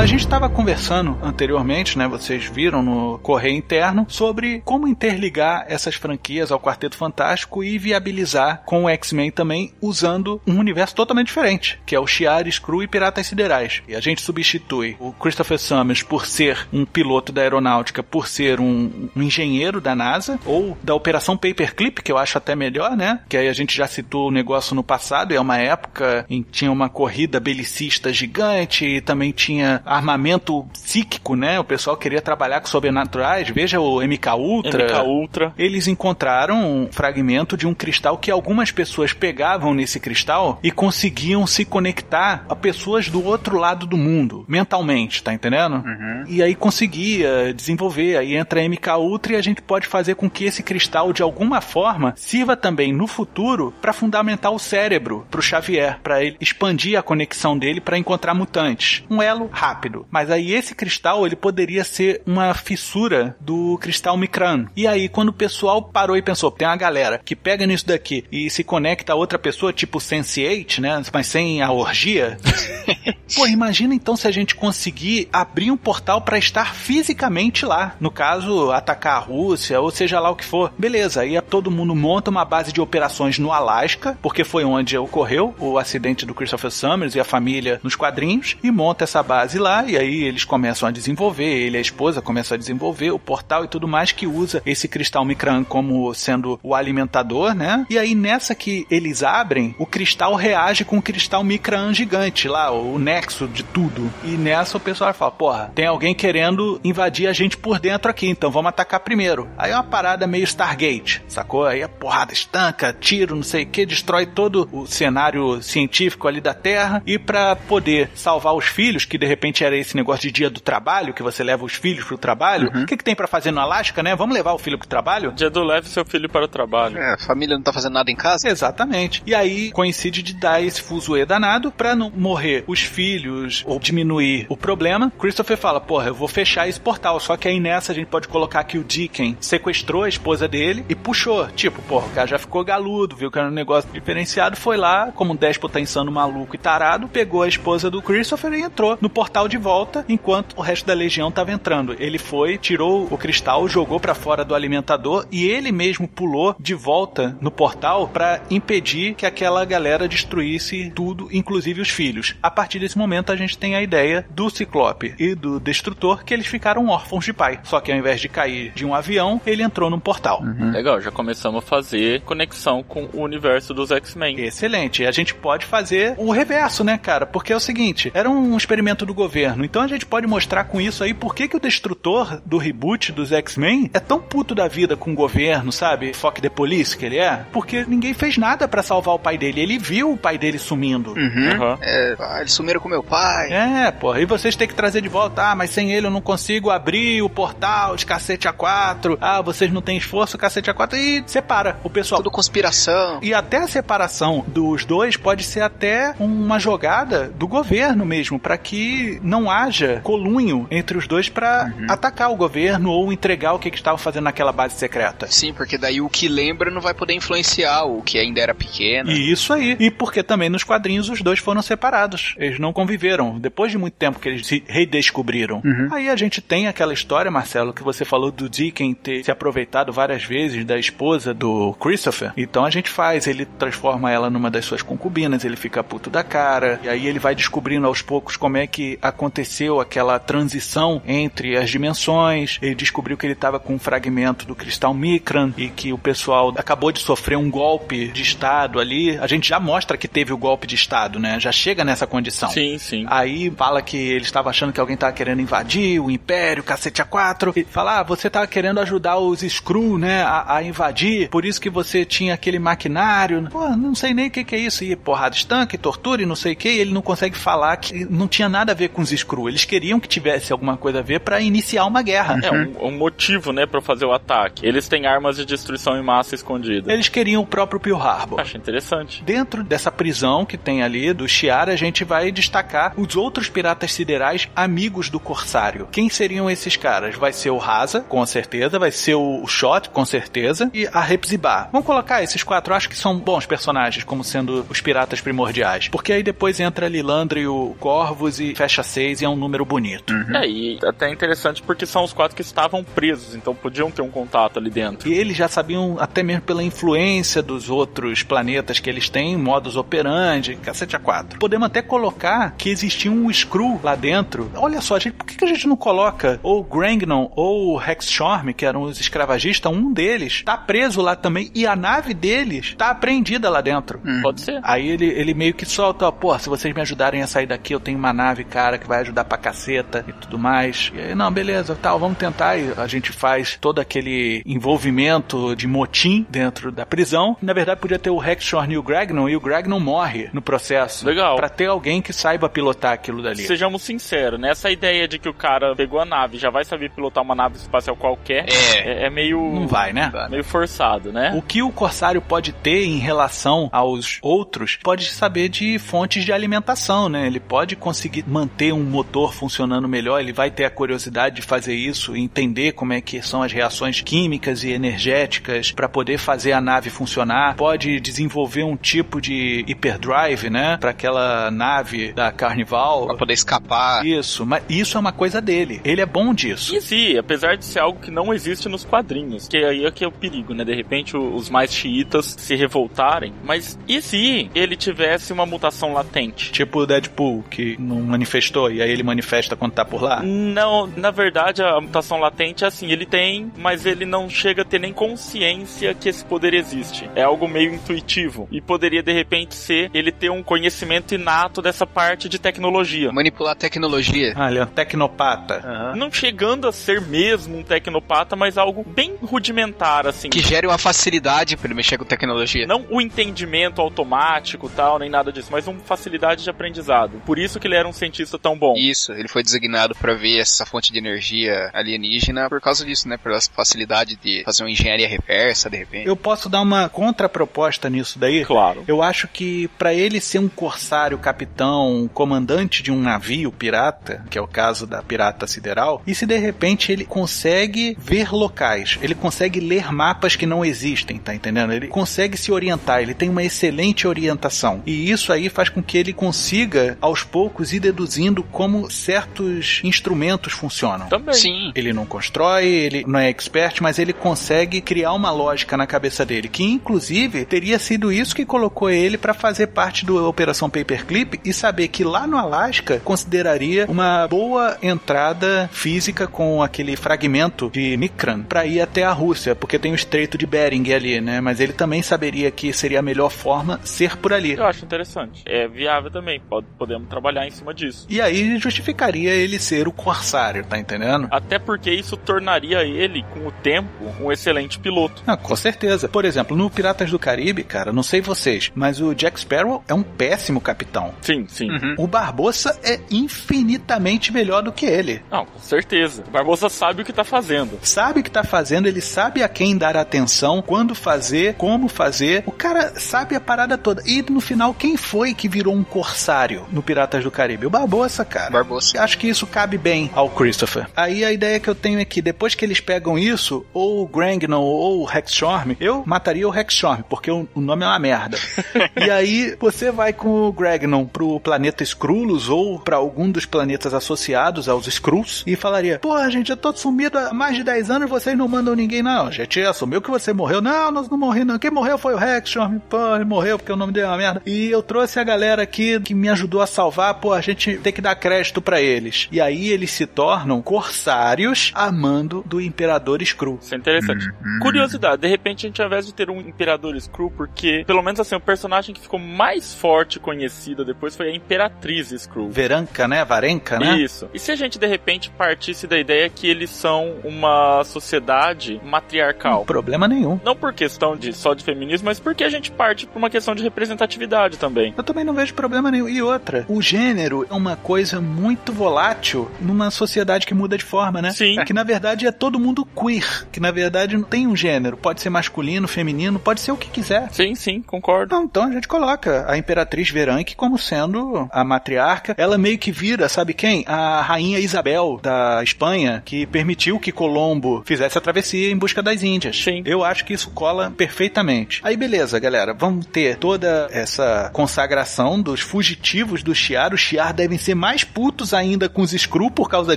[0.00, 2.08] A gente estava conversando anteriormente, né?
[2.08, 8.62] Vocês viram no correio interno sobre como interligar essas franquias ao Quarteto Fantástico e viabilizar
[8.64, 12.88] com o X-Men também usando um universo totalmente diferente, que é o Shi'ar, Screw e
[12.88, 13.82] Piratas Siderais.
[13.86, 18.58] E a gente substitui o Christopher Summers por ser um piloto da aeronáutica, por ser
[18.58, 23.20] um, um engenheiro da NASA ou da Operação Paperclip, que eu acho até melhor, né?
[23.28, 26.42] Que aí a gente já citou o negócio no passado, e é uma época em
[26.42, 31.58] que tinha uma corrida belicista gigante e também tinha armamento psíquico, né?
[31.58, 33.48] O pessoal queria trabalhar com sobrenaturais.
[33.48, 34.84] Veja o MK Ultra.
[34.84, 35.54] MK Ultra.
[35.58, 41.44] Eles encontraram um fragmento de um cristal que algumas pessoas pegavam nesse cristal e conseguiam
[41.46, 45.82] se conectar a pessoas do outro lado do mundo, mentalmente, tá entendendo?
[45.84, 46.24] Uhum.
[46.28, 48.16] E aí conseguia desenvolver.
[48.16, 51.22] Aí entra a MK Ultra e a gente pode fazer com que esse cristal, de
[51.22, 56.96] alguma forma, sirva também no futuro para fundamentar o cérebro pro Xavier, para ele expandir
[56.96, 59.02] a conexão dele para encontrar mutantes.
[59.10, 59.79] Um elo rápido.
[60.10, 64.66] Mas aí esse cristal, ele poderia ser uma fissura do cristal Micran.
[64.76, 68.24] E aí, quando o pessoal parou e pensou, tem uma galera que pega nisso daqui
[68.30, 71.02] e se conecta a outra pessoa, tipo Sense8, né?
[71.12, 72.38] Mas sem a orgia.
[73.34, 77.94] Pô, imagina então se a gente conseguir abrir um portal para estar fisicamente lá.
[78.00, 80.72] No caso, atacar a Rússia, ou seja lá o que for.
[80.76, 85.54] Beleza, aí todo mundo monta uma base de operações no Alasca, porque foi onde ocorreu
[85.58, 89.84] o acidente do Christopher Summers e a família nos quadrinhos, e monta essa base lá,
[89.84, 93.64] e aí eles começam a desenvolver, ele e a esposa começam a desenvolver o portal
[93.64, 97.86] e tudo mais que usa esse cristal Micran como sendo o alimentador, né?
[97.88, 102.70] E aí nessa que eles abrem, o cristal reage com o cristal Micran gigante lá,
[102.70, 104.10] o nexo de tudo.
[104.24, 108.28] E nessa o pessoal fala, porra, tem alguém querendo invadir a gente por dentro aqui,
[108.28, 109.48] então vamos atacar primeiro.
[109.56, 111.66] Aí é uma parada meio Stargate, sacou?
[111.66, 116.40] Aí a porrada estanca, tiro, não sei o que, destrói todo o cenário científico ali
[116.40, 120.32] da Terra e para poder salvar os filhos, que de repente era esse negócio de
[120.32, 123.26] dia do trabalho, que você leva os filhos pro trabalho, o que, que tem para
[123.26, 124.14] fazer no Alasca, né?
[124.14, 125.32] Vamos levar o filho pro trabalho?
[125.32, 126.98] Dia do leve seu filho para o trabalho.
[126.98, 128.48] É, a família não tá fazendo nada em casa?
[128.48, 129.22] Exatamente.
[129.26, 134.46] E aí coincide de dar esse fuzuê danado pra não morrer os filhos ou diminuir
[134.48, 135.12] o problema.
[135.18, 137.18] Christopher fala, porra, eu vou fechar esse portal.
[137.20, 140.84] Só que aí nessa a gente pode colocar que o Deacon sequestrou a esposa dele
[140.88, 141.46] e puxou.
[141.48, 145.12] Tipo, porra, o cara já ficou galudo, viu que era um negócio diferenciado, foi lá,
[145.12, 149.10] como um déspota insano maluco e tarado, pegou a esposa do Christopher e entrou no
[149.10, 151.94] portal de volta, enquanto o resto da legião tava entrando.
[151.98, 156.74] Ele foi, tirou o cristal, jogou pra fora do alimentador e ele mesmo pulou de
[156.74, 162.34] volta no portal pra impedir que aquela galera destruísse tudo, inclusive os filhos.
[162.42, 166.34] A partir desse momento a gente tem a ideia do Ciclope e do Destrutor que
[166.34, 167.60] eles ficaram órfãos de pai.
[167.64, 170.42] Só que ao invés de cair de um avião, ele entrou num portal.
[170.72, 174.40] Legal, já começamos a fazer conexão com o universo dos X-Men.
[174.40, 175.06] Excelente.
[175.06, 177.26] A gente pode fazer o reverso, né, cara?
[177.26, 179.29] Porque é o seguinte, era um experimento do governo,
[179.64, 183.12] então a gente pode mostrar com isso aí por que, que o destrutor do reboot
[183.12, 186.12] dos X-Men é tão puto da vida com o governo, sabe?
[186.12, 187.44] Fuck the police que ele é.
[187.52, 189.60] Porque ninguém fez nada pra salvar o pai dele.
[189.60, 191.12] Ele viu o pai dele sumindo.
[191.12, 191.50] Uhum.
[191.52, 191.78] Aham.
[191.82, 193.52] É, ah, eles sumiram com meu pai.
[193.52, 195.50] É, porra, e vocês têm que trazer de volta.
[195.50, 199.16] Ah, mas sem ele eu não consigo abrir o portal de cacete A4.
[199.20, 200.94] Ah, vocês não têm esforço, cacete A4.
[200.94, 202.20] E separa o pessoal.
[202.20, 203.18] Tudo conspiração.
[203.22, 208.56] E até a separação dos dois pode ser até uma jogada do governo mesmo, pra
[208.56, 213.70] que não haja colunho entre os dois pra atacar o governo ou entregar o que,
[213.70, 215.26] que estavam fazendo naquela base secreta.
[215.28, 219.10] Sim, porque daí o que lembra não vai poder influenciar o que ainda era pequeno.
[219.10, 219.76] E isso aí.
[219.78, 222.34] E porque também nos quadrinhos os dois foram separados.
[222.38, 223.38] Eles não conviveram.
[223.38, 225.62] Depois de muito tempo que eles se redescobriram.
[225.90, 229.92] Aí a gente tem aquela história, Marcelo, que você falou do Deacon ter se aproveitado
[229.92, 232.32] várias vezes da esposa do Christopher.
[232.36, 236.22] Então a gente faz, ele transforma ela numa das suas concubinas, ele fica puto da
[236.22, 236.80] cara.
[236.82, 241.70] E aí ele vai descobrindo aos poucos como é que aconteceu aquela transição entre as
[241.70, 242.58] dimensões.
[242.62, 246.52] Ele descobriu que ele estava com um fragmento do cristal Micran e que o pessoal
[246.56, 249.18] acabou de sofrer um golpe de estado ali.
[249.18, 251.38] A gente já mostra que teve o golpe de estado, né?
[251.38, 252.50] Já chega nessa condição.
[252.50, 253.04] Sim, sim.
[253.08, 257.56] Aí fala que ele estava achando que alguém estava querendo invadir o Império, cacete A4.
[257.56, 261.60] E fala, ah, você estava querendo ajudar os Skrull, né, a, a, invadir, por isso
[261.60, 263.48] que você tinha aquele maquinário.
[263.50, 264.84] Pô, não sei nem o que, que é isso.
[264.84, 266.68] E porrada estanque, tortura e não sei o que.
[266.68, 269.48] E ele não consegue falar que não tinha nada a ver com os Skrull.
[269.48, 272.38] Eles queriam que tivesse alguma coisa a ver para iniciar uma guerra.
[272.42, 274.66] É um, um motivo, né, para fazer o ataque.
[274.66, 276.92] Eles têm armas de destruição em massa escondidas.
[276.92, 278.40] Eles queriam o próprio Pearl Harbor.
[278.40, 279.22] Acho interessante.
[279.22, 283.92] Dentro dessa prisão que tem ali do Shiara, a gente vai destacar os outros piratas
[283.92, 285.88] siderais amigos do Corsário.
[285.90, 287.16] Quem seriam esses caras?
[287.16, 291.68] Vai ser o Haza, com certeza, vai ser o Shot, com certeza, e a Repzibar.
[291.72, 296.12] Vamos colocar esses quatro, acho que são bons personagens como sendo os piratas primordiais, porque
[296.12, 299.64] aí depois entra a Lilandra e o Corvus e fecha seis e é um número
[299.64, 300.12] bonito.
[300.12, 300.36] Uhum.
[300.36, 304.10] É, e até interessante porque são os quatro que estavam presos, então podiam ter um
[304.10, 305.08] contato ali dentro.
[305.08, 309.76] E eles já sabiam, até mesmo pela influência dos outros planetas que eles têm, modus
[309.76, 311.38] operandi, cacete a quatro.
[311.38, 314.50] Podemos até colocar que existia um Skrull lá dentro.
[314.56, 318.66] Olha só, gente, por que a gente não coloca ou Grangnon ou Rex Shorm, que
[318.66, 323.48] eram os escravagistas, um deles tá preso lá também e a nave deles tá apreendida
[323.48, 324.00] lá dentro.
[324.04, 324.20] Hum.
[324.22, 324.60] Pode ser.
[324.62, 327.80] Aí ele, ele meio que solta, pô, se vocês me ajudarem a sair daqui, eu
[327.80, 330.92] tenho uma nave, cara, que vai ajudar pra caceta e tudo mais.
[330.94, 332.56] E aí, não, beleza, tal, vamos tentar.
[332.56, 337.36] E a gente faz todo aquele envolvimento de motim dentro da prisão.
[337.40, 340.42] Na verdade, podia ter o Rex Shorn e o Gragnon, e o Gragnon morre no
[340.42, 341.06] processo.
[341.06, 341.36] Legal.
[341.36, 343.46] Pra ter alguém que saiba pilotar aquilo dali.
[343.46, 344.50] Sejamos sinceros, né?
[344.50, 347.56] Essa ideia de que o cara pegou a nave já vai saber pilotar uma nave
[347.56, 349.40] espacial qualquer é, é, é meio.
[349.52, 350.10] Não vai, né?
[350.30, 351.32] Meio forçado, né?
[351.34, 356.32] O que o Corsário pode ter em relação aos outros pode saber de fontes de
[356.32, 357.26] alimentação, né?
[357.26, 361.74] Ele pode conseguir manter um motor funcionando melhor, ele vai ter a curiosidade de fazer
[361.74, 366.60] isso, entender como é que são as reações químicas e energéticas para poder fazer a
[366.60, 367.56] nave funcionar.
[367.56, 370.76] Pode desenvolver um tipo de hyperdrive, né?
[370.76, 373.06] Para aquela nave da Carnival.
[373.06, 374.04] Pra poder escapar.
[374.04, 375.80] Isso, mas isso é uma coisa dele.
[375.84, 376.76] Ele é bom disso.
[376.76, 380.04] E sim, apesar de ser algo que não existe nos quadrinhos, que aí é que
[380.04, 380.64] é o perigo, né?
[380.64, 383.32] De repente os mais xiitas se revoltarem.
[383.44, 386.52] Mas e se ele tivesse uma mutação latente?
[386.52, 390.22] Tipo o Deadpool, que não manifestou e aí ele manifesta quando tá por lá?
[390.22, 394.64] Não, na verdade a mutação latente é assim, ele tem, mas ele não chega a
[394.64, 397.08] ter nem consciência que esse poder existe.
[397.14, 398.48] É algo meio intuitivo.
[398.50, 403.12] E poderia de repente ser ele ter um conhecimento inato dessa parte de tecnologia.
[403.12, 404.32] Manipular tecnologia.
[404.36, 405.62] Ah, ele é um tecnopata.
[405.64, 405.96] Uhum.
[405.96, 410.30] Não chegando a ser mesmo um tecnopata, mas algo bem rudimentar, assim.
[410.30, 412.66] Que gere uma facilidade para ele mexer com tecnologia.
[412.66, 417.20] Não o entendimento automático tal, nem nada disso, mas uma facilidade de aprendizado.
[417.24, 418.74] Por isso que ele era um cientista tão bom.
[418.76, 423.16] Isso, ele foi designado para ver essa fonte de energia alienígena por causa disso, né?
[423.16, 426.06] Pela facilidade de fazer uma engenharia reversa, de repente.
[426.06, 428.44] Eu posso dar uma contraproposta nisso daí?
[428.44, 428.84] Claro.
[428.86, 434.38] Eu acho que para ele ser um corsário, capitão, comandante de um navio pirata, que
[434.38, 439.14] é o caso da pirata sideral, e se de repente ele consegue ver locais, ele
[439.14, 441.72] consegue ler mapas que não existem, tá entendendo?
[441.72, 444.82] Ele consegue se orientar, ele tem uma excelente orientação.
[444.86, 450.52] E isso aí faz com que ele consiga, aos poucos, ir deduzindo como certos instrumentos
[450.52, 451.08] funcionam.
[451.08, 451.34] Também.
[451.34, 451.72] Sim.
[451.74, 456.24] Ele não constrói, ele não é expert, mas ele consegue criar uma lógica na cabeça
[456.24, 461.40] dele, que inclusive teria sido isso que colocou ele para fazer parte da Operação Paperclip
[461.44, 467.96] e saber que lá no Alasca consideraria uma boa entrada física com aquele fragmento de
[467.96, 471.40] Mikran para ir até a Rússia, porque tem o Estreito de Bering ali, né?
[471.40, 474.52] Mas ele também saberia que seria a melhor forma ser por ali.
[474.52, 475.42] Eu acho interessante.
[475.46, 478.06] É viável também, pode, podemos trabalhar em cima disso.
[478.20, 481.26] E aí justificaria ele ser o corsário, tá entendendo?
[481.30, 483.88] Até porque isso tornaria ele, com o tempo,
[484.20, 485.22] um excelente piloto.
[485.26, 486.06] Ah, com certeza.
[486.06, 489.94] Por exemplo, no Piratas do Caribe, cara, não sei vocês, mas o Jack Sparrow é
[489.94, 491.14] um péssimo capitão.
[491.22, 491.70] Sim, sim.
[491.70, 491.94] Uhum.
[491.96, 495.22] O Barbossa é infinitamente melhor do que ele.
[495.30, 496.22] Não, com certeza.
[496.28, 497.78] O Barbosa sabe o que tá fazendo.
[497.82, 502.42] Sabe o que tá fazendo, ele sabe a quem dar atenção, quando fazer, como fazer.
[502.44, 504.02] O cara sabe a parada toda.
[504.04, 507.64] E no final, quem foi que virou um corsário no Piratas do Caribe?
[507.64, 508.50] O Barbossa, cara.
[508.50, 509.00] Barbosa.
[509.00, 510.86] Acho que isso cabe bem ao Christopher.
[510.96, 514.06] Aí a ideia que eu tenho é que depois que eles pegam isso, ou o
[514.06, 517.98] Grangnon ou o Rex Shorm, eu mataria o Rex Shorm, porque o, nome é uma
[517.98, 518.38] merda.
[519.00, 523.94] e aí você vai com o Gragnon pro planeta Skrullos ou pra algum dos planetas
[523.94, 528.08] associados aos Skrulls e falaria: Porra, gente, eu tô sumido há mais de 10 anos
[528.08, 529.26] e vocês não mandam ninguém, não.
[529.26, 530.60] A gente assumiu que você morreu.
[530.60, 531.58] Não, nós não morremos, não.
[531.58, 532.78] Quem morreu foi o Rex Shorm.
[532.88, 534.42] Pô, ele morreu porque o nome dele é uma merda.
[534.46, 537.14] E eu trouxe a galera aqui que me ajudou a salvar.
[537.14, 539.28] Pô, a gente tem que dar crédito pra eles.
[539.30, 543.58] E aí eles se tornam corsários a mando do Imperador Skrull.
[543.60, 544.30] Isso é interessante.
[544.60, 548.20] Curiosidade, de repente a gente ao invés de ter um Imperador Skrull, porque pelo menos
[548.20, 552.50] assim, o personagem que ficou mais forte e conhecida depois foi a Imperatriz Skrull.
[552.50, 553.24] Veranca, né?
[553.24, 553.98] Varenca, né?
[553.98, 554.28] Isso.
[554.32, 559.64] E se a gente de repente partisse da ideia que eles são uma sociedade matriarcal?
[559.64, 560.40] Problema nenhum.
[560.44, 563.54] Não por questão de só de feminismo, mas porque a gente parte por uma questão
[563.54, 564.94] de representatividade também.
[564.96, 566.08] Eu também não vejo problema nenhum.
[566.08, 567.89] E outra, o gênero é uma coisa
[568.20, 571.30] muito volátil numa sociedade que muda de forma, né?
[571.32, 571.56] Sim.
[571.64, 574.96] Que na verdade é todo mundo queer, que na verdade não tem um gênero.
[574.96, 577.28] Pode ser masculino, feminino, pode ser o que quiser.
[577.32, 578.34] Sim, sim, concordo.
[578.34, 582.34] Não, então a gente coloca a Imperatriz Veranque como sendo a matriarca.
[582.36, 583.84] Ela meio que vira, sabe quem?
[583.86, 589.22] A rainha Isabel da Espanha, que permitiu que Colombo fizesse a travessia em busca das
[589.22, 589.62] Índias.
[589.62, 589.82] Sim.
[589.84, 591.80] Eu acho que isso cola perfeitamente.
[591.82, 596.94] Aí beleza, galera, vamos ter toda essa consagração dos fugitivos do Shiar.
[596.94, 599.96] Os Shiar devem ser mais putos ainda com os Skrull por causa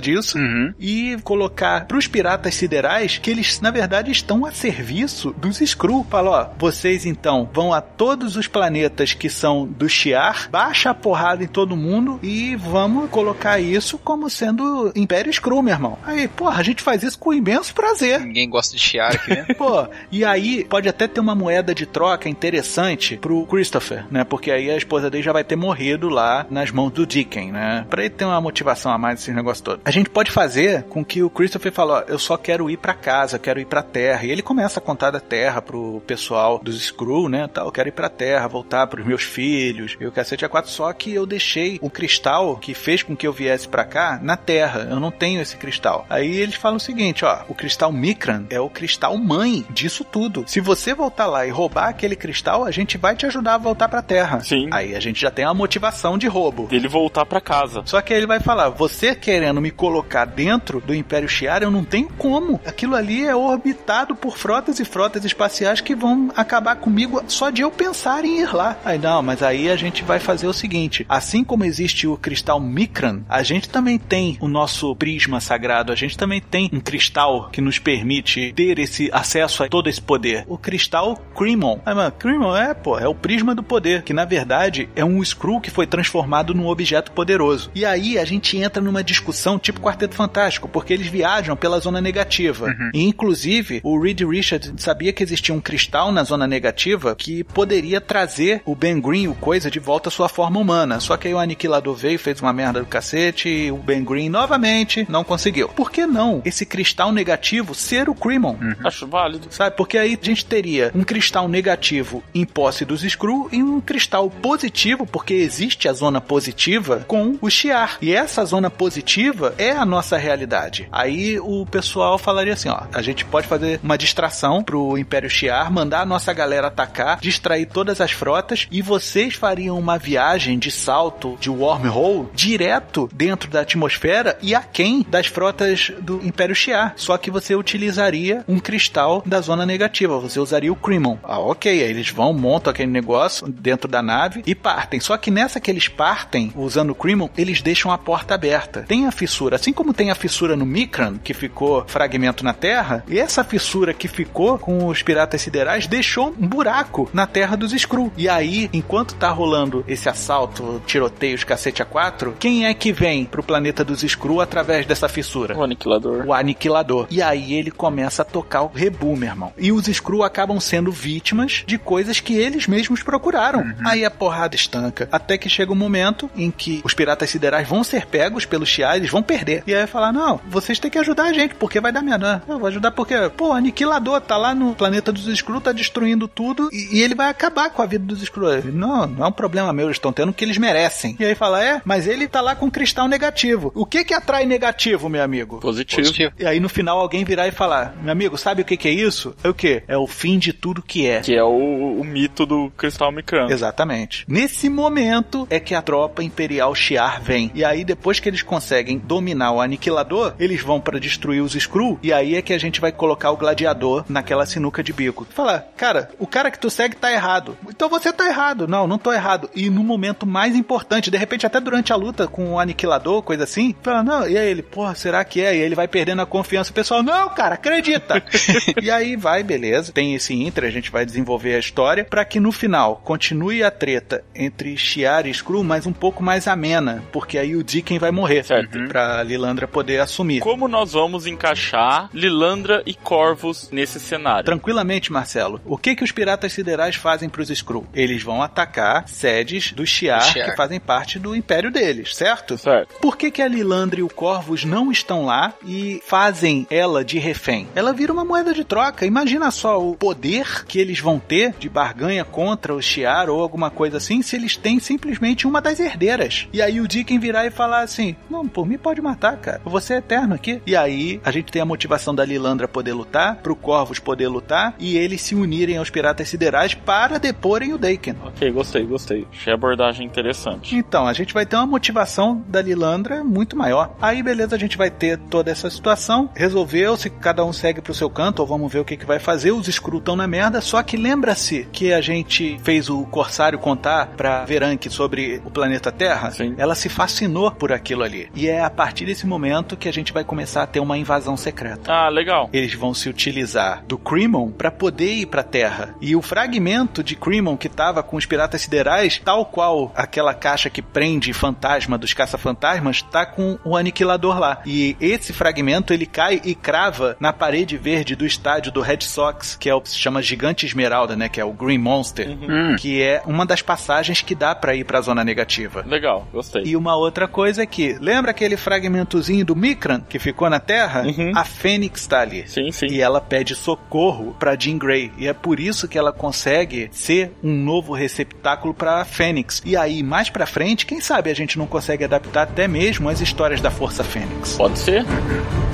[0.00, 0.38] disso.
[0.38, 0.74] Uhum.
[0.78, 6.06] E colocar pros piratas siderais que eles, na verdade, estão a serviço dos Skrull.
[6.10, 10.94] Fala, ó, vocês então vão a todos os planetas que são do Shiar, baixa a
[10.94, 15.98] porrada em todo mundo e vamos colocar isso como sendo Império Skrull, meu irmão.
[16.04, 18.20] Aí, porra, a gente faz isso com imenso prazer.
[18.20, 19.46] Ninguém gosta de chiar aqui, né?
[19.56, 24.24] Pô, e aí pode até ter uma moeda de troca interessante pro Christopher, né?
[24.24, 27.63] Porque aí a esposa dele já vai ter morrido lá nas mãos do Dicken, né?
[27.88, 29.80] Pra ele ter uma motivação a mais esse negócio todo.
[29.84, 32.94] A gente pode fazer com que o Christopher fale, ó, eu só quero ir pra
[32.94, 34.24] casa, quero ir pra terra.
[34.24, 37.48] E ele começa a contar da terra pro pessoal dos Skrull, né?
[37.52, 39.96] Tal, eu quero ir pra terra, voltar pros meus filhos.
[40.00, 43.26] E o cacete a quatro, só que eu deixei o cristal que fez com que
[43.26, 44.86] eu viesse pra cá na terra.
[44.90, 46.06] Eu não tenho esse cristal.
[46.08, 50.44] Aí eles falam o seguinte, ó, o cristal Mikran é o cristal mãe disso tudo.
[50.46, 53.88] Se você voltar lá e roubar aquele cristal, a gente vai te ajudar a voltar
[53.88, 54.40] pra terra.
[54.40, 54.68] Sim.
[54.72, 56.66] Aí a gente já tem uma motivação de roubo.
[56.66, 57.82] Dele voltar pra casa.
[57.84, 61.70] Só que aí ele vai falar: você querendo me colocar dentro do Império Shiar, eu
[61.70, 62.60] não tenho como.
[62.66, 67.62] Aquilo ali é orbitado por frotas e frotas espaciais que vão acabar comigo só de
[67.62, 68.76] eu pensar em ir lá.
[68.84, 72.60] Aí não, mas aí a gente vai fazer o seguinte: assim como existe o cristal
[72.60, 77.48] Mikran, a gente também tem o nosso prisma sagrado, a gente também tem um cristal
[77.50, 80.44] que nos permite ter esse acesso a todo esse poder.
[80.48, 81.78] O cristal Cremon.
[81.84, 85.22] Ah, mano, Cremon é, pô, é o prisma do poder, que na verdade é um
[85.22, 87.43] Skrull que foi transformado num objeto poderoso.
[87.74, 92.00] E aí a gente entra numa discussão tipo Quarteto Fantástico, porque eles viajam pela zona
[92.00, 92.74] negativa.
[92.92, 98.00] E inclusive o Reed Richards sabia que existia um cristal na zona negativa que poderia
[98.00, 101.00] trazer o Ben Green, o coisa, de volta à sua forma humana.
[101.00, 104.28] Só que aí o Aniquilador veio, fez uma merda do cacete e o Ben Green
[104.28, 105.68] novamente não conseguiu.
[105.68, 108.56] Por que não esse cristal negativo ser o Cremon?
[108.84, 109.48] Acho válido.
[109.50, 109.76] Sabe?
[109.76, 114.30] Porque aí a gente teria um cristal negativo em posse dos Skrull e um cristal
[114.30, 117.98] positivo, porque existe a zona positiva com o Shiar.
[118.00, 120.88] E essa zona positiva é a nossa realidade.
[120.90, 125.72] Aí o pessoal falaria assim, ó, a gente pode fazer uma distração pro Império Shiar,
[125.72, 130.70] mandar a nossa galera atacar, distrair todas as frotas e vocês fariam uma viagem de
[130.70, 136.94] salto de wormhole direto dentro da atmosfera e aquém das frotas do Império Shiar.
[136.96, 141.18] Só que você utilizaria um cristal da zona negativa, você usaria o Cremon.
[141.22, 145.00] Ah, ok, aí eles vão, montam aquele negócio dentro da nave e partem.
[145.00, 146.94] Só que nessa que eles partem, usando o
[147.36, 148.84] Eles deixam a porta aberta.
[148.86, 153.04] Tem a fissura, assim como tem a fissura no Mikran, que ficou fragmento na Terra,
[153.08, 157.72] e essa fissura que ficou com os piratas siderais deixou um buraco na Terra dos
[157.72, 158.12] Skrull.
[158.16, 163.24] E aí, enquanto tá rolando esse assalto, tiroteios, cacete a quatro, quem é que vem
[163.24, 165.56] pro planeta dos Skrull através dessa fissura?
[165.56, 166.26] O aniquilador.
[166.26, 167.06] o aniquilador.
[167.10, 169.52] E aí ele começa a tocar o rebu, meu irmão.
[169.58, 173.64] E os Skrull acabam sendo vítimas de coisas que eles mesmos procuraram.
[173.84, 175.08] Aí a porrada estanca.
[175.10, 178.96] Até que chega um momento em que os piratas siderais vão ser pegos pelos Shiar,
[178.96, 179.62] eles vão perder.
[179.66, 182.42] E aí vai falar: não, vocês têm que ajudar a gente, porque vai dar merda.
[182.48, 186.28] Eu vou ajudar porque, pô, o aniquilador tá lá no planeta dos Skrull, tá destruindo
[186.28, 188.62] tudo e, e ele vai acabar com a vida dos Skrull.
[188.72, 191.16] Não, não é um problema meu, eles estão tendo o que eles merecem.
[191.18, 193.72] E aí fala: é, mas ele tá lá com cristal negativo.
[193.74, 195.60] O que que atrai negativo, meu amigo?
[195.60, 196.02] Positivo.
[196.02, 196.32] Positivo.
[196.38, 198.92] E aí no final alguém virar e falar: Meu amigo, sabe o que, que é
[198.92, 199.34] isso?
[199.42, 199.82] É o quê?
[199.86, 201.20] É o fim de tudo que é.
[201.20, 203.50] Que é o, o mito do cristal micrano.
[203.50, 204.24] Exatamente.
[204.28, 207.50] Nesse momento é que a tropa imperial Shiar vem.
[207.54, 211.98] E aí, depois que eles conseguem dominar o aniquilador, eles vão pra destruir os Skrull.
[212.02, 215.26] E aí é que a gente vai colocar o gladiador naquela sinuca de bico.
[215.30, 217.56] Falar, cara, o cara que tu segue tá errado.
[217.68, 218.68] Então você tá errado.
[218.68, 219.50] Não, não tô errado.
[219.54, 223.44] E no momento mais importante, de repente até durante a luta com o aniquilador, coisa
[223.44, 225.56] assim, fala, não, e aí ele, porra, será que é?
[225.56, 226.70] E aí ele vai perdendo a confiança.
[226.70, 228.22] O pessoal, não, cara, acredita.
[228.80, 229.92] e aí vai, beleza.
[229.92, 233.70] Tem esse inter, a gente vai desenvolver a história para que no final continue a
[233.70, 238.10] treta entre Shiar e Skrull, mas um pouco mais amena, porque aí o Dicken vai
[238.10, 238.78] morrer, Certo.
[238.88, 240.40] pra Lilandra poder assumir.
[240.40, 244.44] Como nós vamos encaixar Lilandra e Corvus nesse cenário?
[244.44, 245.60] Tranquilamente, Marcelo.
[245.64, 247.86] O que que os piratas siderais fazem pros Skrull?
[247.94, 250.32] Eles vão atacar sedes do Shiar.
[250.32, 252.56] que fazem parte do império deles, certo?
[252.58, 252.96] Certo.
[253.00, 257.18] Por que, que a Lilandra e o Corvus não estão lá e fazem ela de
[257.18, 257.68] refém?
[257.74, 259.06] Ela vira uma moeda de troca.
[259.06, 263.70] Imagina só o poder que eles vão ter de barganha contra o Shiar ou alguma
[263.70, 266.46] coisa assim se eles têm simplesmente uma das herdeiras.
[266.52, 269.60] E aí o Dicken virar e falar assim: Não, por mim pode matar, cara.
[269.64, 270.60] Você é eterno aqui.
[270.66, 274.74] E aí a gente tem a motivação da Lilandra poder lutar, pro Corvus poder lutar
[274.78, 278.16] e eles se unirem aos piratas siderais para deporem o Daken.
[278.24, 279.26] Ok, gostei, gostei.
[279.32, 280.76] Achei a abordagem interessante.
[280.76, 283.94] Então, a gente vai ter uma motivação da Lilandra muito maior.
[284.00, 286.30] Aí, beleza, a gente vai ter toda essa situação.
[286.34, 289.18] Resolveu, se cada um segue pro seu canto, ou vamos ver o que, que vai
[289.18, 289.52] fazer.
[289.52, 290.60] Os Skrull estão na merda.
[290.60, 295.90] Só que lembra-se que a gente fez o Corsário contar pra Veranque sobre o planeta
[295.90, 296.30] Terra?
[296.30, 296.54] Sim.
[296.64, 298.30] Ela se fascinou por aquilo ali.
[298.34, 301.36] E é a partir desse momento que a gente vai começar a ter uma invasão
[301.36, 301.92] secreta.
[301.92, 302.48] Ah, legal.
[302.54, 305.94] Eles vão se utilizar do Cremon para poder ir pra Terra.
[306.00, 310.70] E o fragmento de Cremon que tava com os piratas siderais, tal qual aquela caixa
[310.70, 314.62] que prende fantasma dos caça-fantasmas, tá com o aniquilador lá.
[314.64, 319.54] E esse fragmento ele cai e crava na parede verde do estádio do Red Sox,
[319.60, 322.76] que é o que se chama Gigante Esmeralda, né, que é o Green Monster, Hum.
[322.78, 325.84] que é uma das passagens que dá pra ir pra zona negativa.
[325.86, 326.53] Legal, gostei.
[326.64, 331.02] E uma outra coisa é que, lembra aquele fragmentozinho do Micran que ficou na Terra?
[331.02, 331.32] Uhum.
[331.34, 332.46] A Fênix tá ali.
[332.46, 332.86] Sim, sim.
[332.86, 335.12] E ela pede socorro pra Jean Grey.
[335.18, 339.62] E é por isso que ela consegue ser um novo receptáculo pra Fênix.
[339.64, 343.20] E aí, mais pra frente, quem sabe a gente não consegue adaptar até mesmo as
[343.20, 344.56] histórias da Força Fênix.
[344.56, 345.04] Pode ser?
[345.04, 345.73] These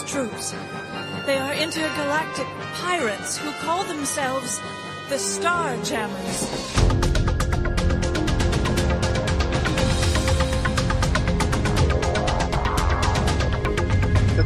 [0.00, 0.52] troops.
[1.26, 4.58] They are intergalactic pirates who call themselves
[5.10, 5.76] the Star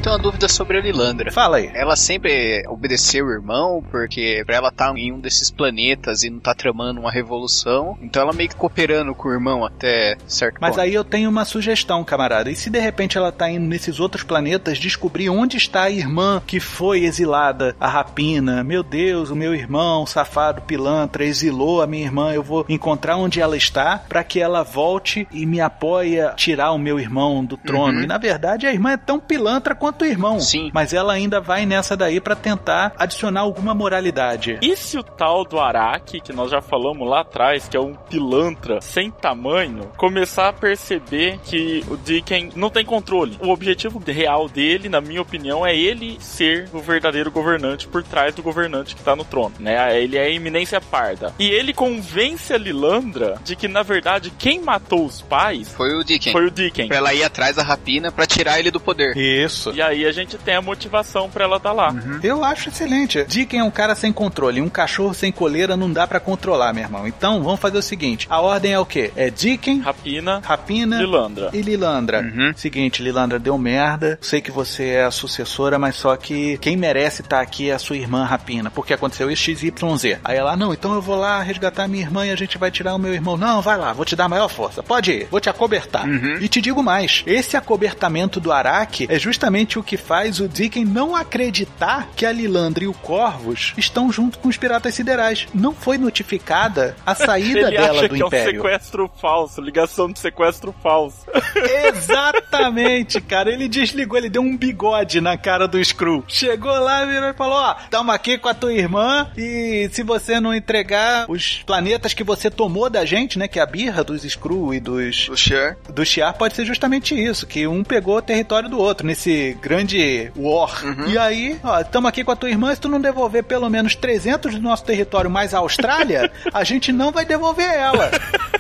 [0.07, 1.33] tenho uma dúvida sobre a Lilandra.
[1.33, 1.69] Fala aí.
[1.75, 6.39] Ela sempre obedeceu o irmão, porque pra ela estar em um desses planetas e não
[6.39, 10.71] tá tramando uma revolução, então ela meio que cooperando com o irmão até certo Mas
[10.71, 10.81] ponto.
[10.81, 12.49] aí eu tenho uma sugestão, camarada.
[12.49, 16.41] E se de repente ela tá indo nesses outros planetas descobrir onde está a irmã
[16.47, 18.63] que foi exilada, a rapina?
[18.63, 22.33] Meu Deus, o meu irmão, safado pilantra, exilou a minha irmã.
[22.33, 26.71] Eu vou encontrar onde ela está para que ela volte e me apoie a tirar
[26.71, 27.99] o meu irmão do trono.
[27.99, 28.05] Uhum.
[28.05, 30.41] E na verdade a irmã é tão pilantra quanto o irmão.
[30.41, 30.71] Sim.
[30.73, 34.59] Mas ela ainda vai nessa daí para tentar adicionar alguma moralidade.
[34.63, 37.95] E se o tal do Araki, que nós já falamos lá atrás, que é um
[37.95, 43.39] pilantra sem tamanho, começar a perceber que o Dicken não tem controle?
[43.41, 48.35] O objetivo real dele, na minha opinião, é ele ser o verdadeiro governante por trás
[48.35, 50.01] do governante que tá no trono, né?
[50.01, 51.33] Ele é a eminência parda.
[51.39, 56.05] E ele convence a Lilandra de que, na verdade, quem matou os pais Foi o
[56.05, 56.33] Dicken.
[56.33, 56.89] foi o Dicken.
[56.89, 59.17] Pra ela ir atrás da rapina pra tirar ele do poder.
[59.17, 59.73] Isso.
[59.75, 61.95] E aí a gente tem a motivação pra ela tá lá.
[62.23, 63.25] Eu acho excelente.
[63.25, 64.61] Dicken é um cara sem controle.
[64.61, 67.07] Um cachorro sem coleira não dá pra controlar, meu irmão.
[67.07, 68.27] Então, vamos fazer o seguinte.
[68.31, 69.13] A ordem é o quê?
[69.17, 71.51] É Dicken, Rapina, Rapina Lilandra.
[71.53, 72.21] e Lilandra.
[72.21, 72.53] Uhum.
[72.57, 74.19] Seguinte, Lilandra, deu merda.
[74.21, 77.79] Sei que você é a sucessora, mas só que quem merece estar aqui é a
[77.79, 78.71] sua irmã Rapina.
[78.71, 80.19] Porque aconteceu isso XYZ.
[80.25, 82.95] Aí ela, não, então eu vou lá resgatar minha irmã e a gente vai tirar
[82.95, 83.37] o meu irmão.
[83.37, 84.83] Não, vai lá, vou te dar a maior força.
[84.83, 86.07] Pode ir, vou te acobertar.
[86.07, 86.39] Uhum.
[86.41, 90.85] E te digo mais, esse acobertamento do Araki é justamente o que faz o Dicken
[90.85, 95.47] não acreditar que a Lilandra e o Corvus estão junto com os piratas siderais.
[95.55, 98.63] Não foi notificada a saída Ele dela acha do que é um Império.
[98.63, 101.27] sequestro falso, ligação de sequestro falso.
[101.89, 103.51] Exatamente, cara.
[103.51, 106.25] Ele desligou, ele deu um bigode na cara do Screw.
[106.29, 110.41] Chegou lá, virou e falou: Ó, tamo aqui com a tua irmã e se você
[110.41, 113.49] não entregar os planetas que você tomou da gente, né?
[113.49, 115.77] Que é a birra dos Screw e dos O Cher.
[115.93, 120.31] do Shiar pode ser justamente isso, que um pegou o território do outro, nesse grande
[120.37, 120.81] war.
[121.09, 123.97] E aí, ó, tamo aqui com a tua irmã, se tu não devolver pelo menos
[123.97, 128.09] 300 do nosso território mais a Austrália, a gente não vai devolver ela.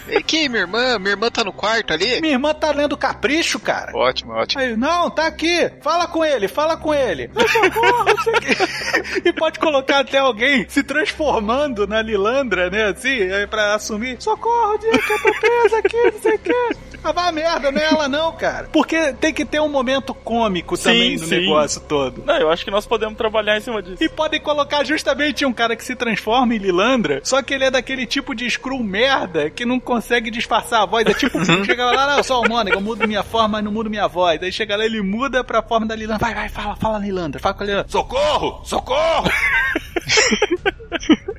[0.08, 0.98] E que minha irmã?
[0.98, 2.20] Minha irmã tá no quarto ali?
[2.20, 3.92] Minha irmã tá lendo Capricho, cara.
[3.94, 4.62] Ótimo, ótimo.
[4.62, 5.70] Aí, não, tá aqui.
[5.80, 7.30] Fala com ele, fala com ele.
[7.52, 9.22] Socorro, não sei o quê.
[9.28, 12.84] e pode colocar até alguém se transformando na Lilandra, né?
[12.84, 14.16] Assim, aí pra assumir.
[14.20, 16.76] Socorro, Dick, eu tô presa aqui, não sei o quê.
[17.04, 18.68] Ah, vá merda, não é ela não, cara.
[18.72, 21.40] Porque tem que ter um momento cômico Sim, também no sim.
[21.40, 22.24] negócio todo.
[22.24, 24.02] Não, eu acho que nós podemos trabalhar em cima disso.
[24.02, 27.70] E podem colocar justamente um cara que se transforma em Lilandra, só que ele é
[27.70, 29.95] daquele tipo de Skrull merda que não consegue
[30.30, 31.06] disfarçar a voz.
[31.06, 33.72] É tipo, chega lá, não, eu sou o Mônica, eu mudo minha forma, mas não
[33.72, 34.42] mudo minha voz.
[34.42, 36.24] Aí chega lá, ele muda pra forma da Lilandra.
[36.24, 37.90] Vai, vai, fala, fala, Lilandra, fala com a Lilandra.
[37.90, 38.60] Socorro!
[38.64, 39.30] Socorro!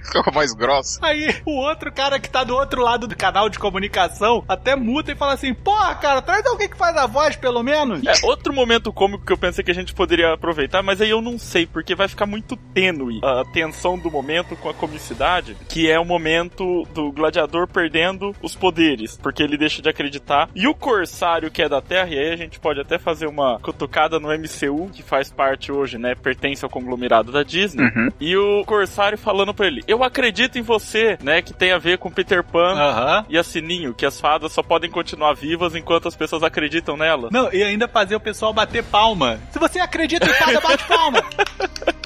[0.08, 1.00] Fica com a voz grossa.
[1.02, 5.12] Aí o outro cara que tá do outro lado do canal de comunicação até muta
[5.12, 8.02] e fala assim: Porra, cara, traz alguém que faz a voz pelo menos.
[8.06, 11.22] É, outro momento cômico que eu pensei que a gente poderia aproveitar, mas aí eu
[11.22, 15.90] não sei, porque vai ficar muito tênue a tensão do momento com a comicidade, que
[15.90, 20.50] é o momento do gladiador perdendo os poderes, porque ele deixa de acreditar.
[20.56, 23.60] E o corsário que é da Terra, e aí a gente pode até fazer uma
[23.60, 27.84] cutucada no MCU, que faz parte hoje, né, pertence ao conglomerado da Disney.
[27.84, 28.10] Uhum.
[28.20, 31.42] E o corsário falando pra ele: Eu acredito em você, né?
[31.42, 33.26] Que tem a ver com Peter Pan Aham.
[33.30, 37.30] e a Sininho, que as fadas só podem continuar vivas enquanto as pessoas acreditam nela.
[37.32, 39.40] Não, e ainda fazer o pessoal bater palma.
[39.52, 41.24] Se você acredita em fada, bate palma.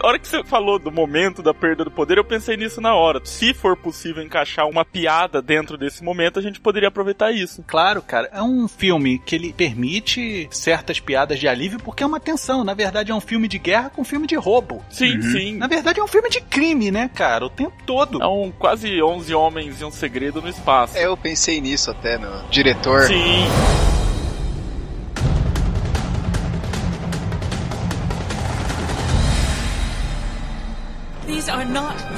[0.00, 2.94] A hora que você falou do momento da perda do poder, eu pensei nisso na
[2.94, 3.20] hora.
[3.24, 7.64] Se for possível encaixar uma piada dentro desse momento, a gente poderia aproveitar isso.
[7.66, 12.20] Claro, cara, é um filme que ele permite certas piadas de alívio porque é uma
[12.20, 12.62] tensão.
[12.62, 14.84] Na verdade, é um filme de guerra com um filme de roubo.
[14.88, 15.56] Sim, sim.
[15.56, 17.46] Na verdade, é um filme de crime, né, cara?
[17.46, 18.22] O tempo todo.
[18.22, 20.96] É um quase 11 homens e um segredo no espaço.
[20.96, 23.02] É, eu pensei nisso até no diretor.
[23.02, 23.46] Sim.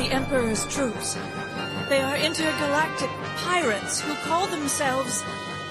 [0.01, 1.19] The Emperor's troops.
[1.91, 5.23] They are intergalactic pirates who call themselves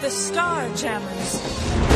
[0.02, 1.89] the Star Jammers.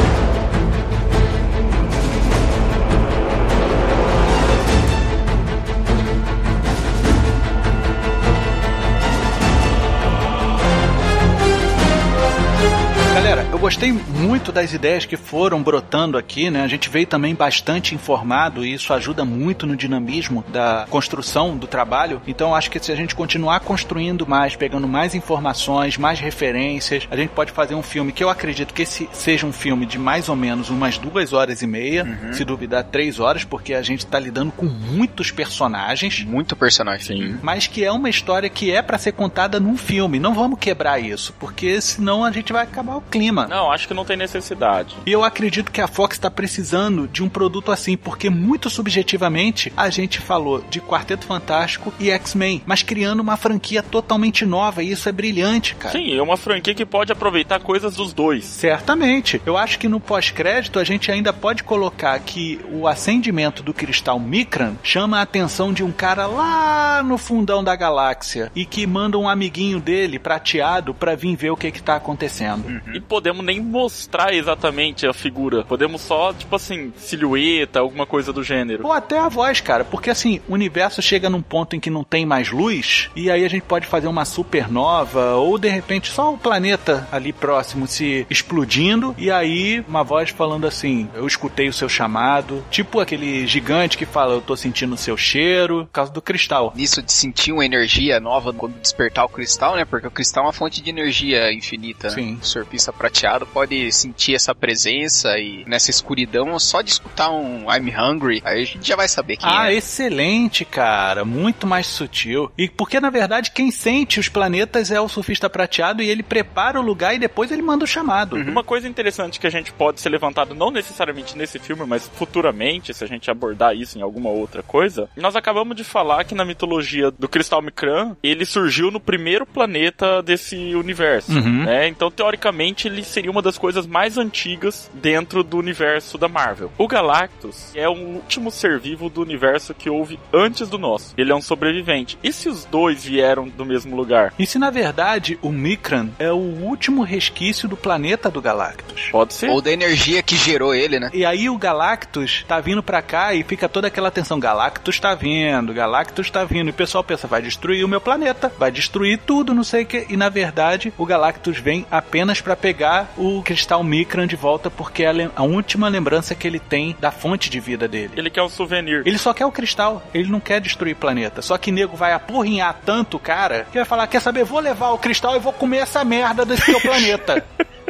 [13.64, 16.64] Gostei muito das ideias que foram brotando aqui, né?
[16.64, 21.66] A gente veio também bastante informado e isso ajuda muito no dinamismo da construção do
[21.66, 22.22] trabalho.
[22.28, 27.16] Então, acho que se a gente continuar construindo mais, pegando mais informações, mais referências, a
[27.16, 30.28] gente pode fazer um filme que eu acredito que esse seja um filme de mais
[30.28, 34.20] ou menos umas duas horas e meia, se duvidar três horas, porque a gente tá
[34.20, 36.26] lidando com muitos personagens.
[36.26, 37.06] Muito personagem.
[37.06, 37.40] Sim.
[37.42, 40.20] Mas que é uma história que é pra ser contada num filme.
[40.20, 43.53] Não vamos quebrar isso, porque senão a gente vai acabar o clima.
[43.54, 44.96] Não, acho que não tem necessidade.
[45.06, 49.72] E eu acredito que a Fox está precisando de um produto assim, porque muito subjetivamente
[49.78, 54.90] a gente falou de Quarteto Fantástico e X-Men, mas criando uma franquia totalmente nova, e
[54.90, 55.96] isso é brilhante, cara.
[55.96, 58.44] Sim, é uma franquia que pode aproveitar coisas dos dois.
[58.44, 59.40] Certamente.
[59.46, 64.20] Eu acho que no pós-crédito a gente ainda pode colocar que o acendimento do cristal
[64.20, 69.16] Micran chama a atenção de um cara lá no fundão da galáxia e que manda
[69.20, 72.82] um amiguinho dele prateado pra vir ver o que que tá acontecendo.
[72.94, 75.64] E podemos nem mostrar exatamente a figura.
[75.64, 78.86] Podemos só, tipo assim, silhueta, alguma coisa do gênero.
[78.86, 82.04] Ou até a voz, cara, porque assim, o universo chega num ponto em que não
[82.04, 86.34] tem mais luz, e aí a gente pode fazer uma supernova, ou de repente só
[86.34, 91.74] o planeta ali próximo se explodindo, e aí uma voz falando assim: Eu escutei o
[91.74, 96.12] seu chamado, tipo aquele gigante que fala: Eu tô sentindo o seu cheiro, por causa
[96.12, 96.74] do cristal.
[96.76, 99.86] Nisso de sentir uma energia nova quando despertar o cristal, né?
[99.86, 102.08] Porque o cristal é uma fonte de energia infinita.
[102.10, 102.14] né?
[102.14, 102.40] Sim.
[102.42, 107.90] O surfista prateado pode sentir essa presença e nessa escuridão, só de escutar um I'm
[107.96, 109.76] hungry, aí a gente já vai saber quem Ah, é.
[109.76, 111.24] excelente, cara.
[111.26, 112.52] Muito mais sutil.
[112.58, 116.80] E porque, na verdade, quem sente os planetas é o surfista prateado e ele prepara
[116.80, 118.36] o lugar e depois ele manda o chamado.
[118.36, 122.94] Uma coisa interessante que a gente pode ser levantado, não necessariamente nesse filme, mas futuramente,
[122.94, 126.44] se a gente abordar isso em alguma outra coisa, nós acabamos de falar que na
[126.46, 131.64] mitologia do Cristal Micran, ele surgiu no primeiro planeta desse universo, Uhum.
[131.64, 131.88] né?
[131.88, 136.72] Então, teoricamente, ele seria uma das coisas mais antigas dentro do universo da Marvel.
[136.78, 141.14] O Galactus é o último ser vivo do universo que houve antes do nosso.
[141.18, 142.18] Ele é um sobrevivente.
[142.24, 144.34] E se os dois vieram do mesmo lugar?
[144.40, 149.10] E se na verdade o Micran é o último resquício do planeta do Galactus?
[149.12, 149.50] Pode ser.
[149.50, 151.12] Ou da energia que gerou ele, né?
[151.14, 154.40] E aí o Galactus tá vindo pra cá e fica toda aquela tensão.
[154.40, 156.68] Galactus tá vindo, Galactus tá vindo.
[156.68, 159.86] E o pessoal pensa, vai destruir o meu planeta, vai destruir tudo, não sei o
[159.86, 160.08] que.
[160.10, 165.04] E na verdade o Galactus vem apenas pra pegar o cristal Micran de volta, porque
[165.04, 168.14] é a, última lembrança que ele tem da fonte de vida dele.
[168.16, 169.04] Ele quer um souvenir.
[169.06, 171.42] Ele só quer o cristal, ele não quer destruir o planeta.
[171.42, 174.90] Só que nego vai apurrinhar tanto o cara que vai falar: quer saber, vou levar
[174.92, 177.44] o cristal e vou comer essa merda desse teu planeta.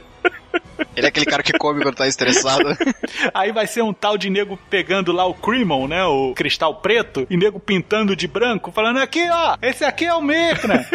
[0.96, 2.64] Ele é aquele cara que come quando tá estressado.
[3.34, 6.04] Aí vai ser um tal de nego pegando lá o Cremon, né?
[6.06, 10.22] O cristal preto, e nego pintando de branco, falando aqui, ó, esse aqui é o
[10.22, 10.86] Micra.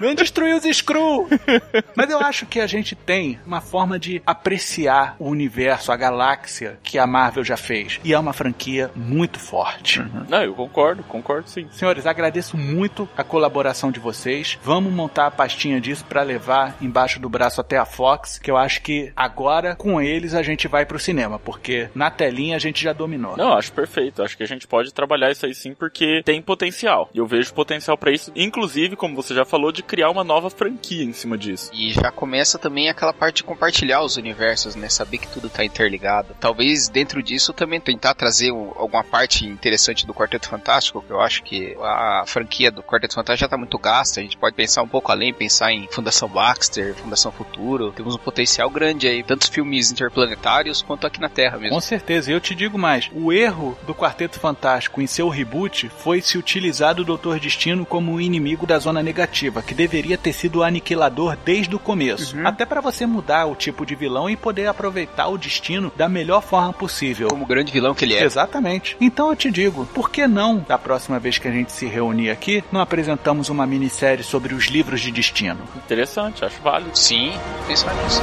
[0.00, 1.28] Vem destruir os Screw.
[1.94, 6.78] Mas eu acho que a gente tem uma forma de apreciar o universo, a galáxia
[6.82, 8.00] que a Marvel já fez.
[8.02, 10.04] E é uma franquia muito forte.
[10.28, 11.68] Não, eu concordo, concordo sim.
[11.70, 14.58] Senhores, agradeço muito a colaboração de vocês.
[14.62, 18.56] Vamos montar a pastinha disso pra levar embaixo do braço até a Fox, que eu
[18.56, 22.58] acho que agora agora com eles a gente vai pro cinema, porque na telinha a
[22.58, 23.36] gente já dominou.
[23.36, 24.22] Não, acho perfeito.
[24.22, 27.08] Acho que a gente pode trabalhar isso aí sim, porque tem potencial.
[27.14, 30.50] E eu vejo potencial para isso, inclusive, como você já falou, de criar uma nova
[30.50, 31.70] franquia em cima disso.
[31.72, 34.88] E já começa também aquela parte de compartilhar os universos, né?
[34.88, 36.36] Saber que tudo tá interligado.
[36.38, 41.20] Talvez dentro disso também tentar trazer um, alguma parte interessante do Quarteto Fantástico, que eu
[41.20, 44.20] acho que a franquia do Quarteto Fantástico já tá muito gasta.
[44.20, 47.92] A gente pode pensar um pouco além, pensar em Fundação Baxter, Fundação Futuro.
[47.92, 51.74] Temos um potencial grande aí, tantos filmes interplanetários quanto aqui na Terra mesmo.
[51.74, 55.88] Com certeza, e eu te digo mais: o erro do Quarteto Fantástico em seu reboot
[55.88, 60.32] foi se utilizar do Doutor Destino como um inimigo da zona negativa, que deveria ter
[60.32, 62.36] sido o aniquilador desde o começo.
[62.36, 62.46] Uhum.
[62.46, 66.42] Até para você mudar o tipo de vilão e poder aproveitar o destino da melhor
[66.42, 67.28] forma possível.
[67.28, 68.24] Como o grande vilão que ele é.
[68.24, 68.96] Exatamente.
[69.00, 72.30] Então eu te digo, por que não, da próxima vez que a gente se reunir
[72.30, 75.60] aqui, não apresentamos uma minissérie sobre os livros de destino?
[75.76, 76.96] Interessante, acho válido.
[76.96, 77.32] Sim,
[77.66, 78.22] pensar nisso.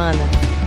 [0.00, 0.59] semana.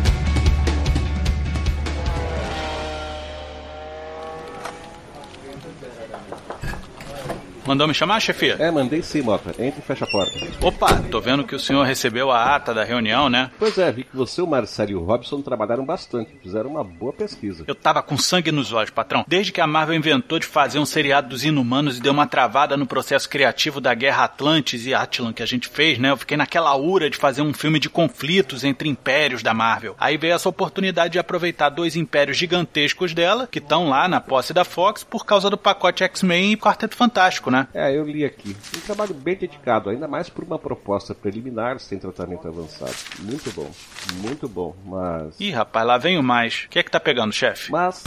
[7.66, 8.58] Mandou me chamar, chefia?
[8.60, 9.52] É, mandei sim, Mota.
[9.52, 10.32] Entre e fecha a porta.
[10.62, 13.52] Opa, tô vendo que o senhor recebeu a ata da reunião, né?
[13.58, 16.32] Pois é, vi que você, o Marcelo e o Robson trabalharam bastante.
[16.42, 17.64] Fizeram uma boa pesquisa.
[17.66, 19.24] Eu tava com sangue nos olhos, patrão.
[19.28, 22.76] Desde que a Marvel inventou de fazer um seriado dos Inumanos e deu uma travada
[22.76, 26.12] no processo criativo da Guerra Atlantis e Atlan que a gente fez, né?
[26.12, 29.96] Eu fiquei naquela ura de fazer um filme de conflitos entre impérios da Marvel.
[29.98, 34.54] Aí veio essa oportunidade de aproveitar dois impérios gigantescos dela, que estão lá na posse
[34.54, 37.68] da Fox, por causa do pacote X-Men e Quarteto Fantástico, né?
[37.74, 38.56] É, eu li aqui.
[38.76, 42.96] Um trabalho bem dedicado, ainda mais por uma proposta preliminar sem tratamento avançado.
[43.20, 43.72] Muito bom.
[44.16, 45.40] Muito bom, mas.
[45.40, 46.64] Ih, rapaz, lá vem o mais.
[46.66, 47.72] O que é que tá pegando, chefe?
[47.72, 48.04] Mas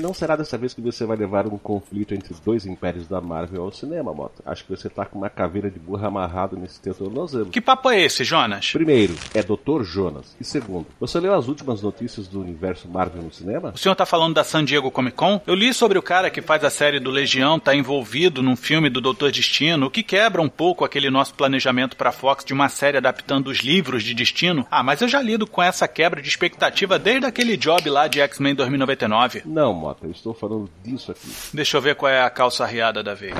[0.00, 3.62] não será dessa vez que você vai levar um conflito entre dois impérios da Marvel
[3.62, 4.42] ao cinema, Mota.
[4.46, 7.46] Acho que você tá com uma caveira de burra amarrado nesse teu tornozelo.
[7.46, 8.72] Que papo é esse, Jonas?
[8.72, 9.82] Primeiro, é Dr.
[9.82, 10.34] Jonas.
[10.40, 13.72] E segundo, você leu as últimas notícias do universo Marvel no cinema?
[13.74, 15.40] O senhor tá falando da San Diego Comic Con?
[15.46, 18.85] Eu li sobre o cara que faz a série do Legião, tá envolvido num filme
[18.90, 22.68] do Doutor Destino, o que quebra um pouco aquele nosso planejamento pra Fox de uma
[22.68, 24.66] série adaptando os livros de Destino.
[24.70, 28.20] Ah, mas eu já lido com essa quebra de expectativa desde aquele job lá de
[28.20, 29.42] X-Men 2099.
[29.44, 31.28] Não, Mota, eu estou falando disso aqui.
[31.52, 33.34] Deixa eu ver qual é a calça arriada da vez.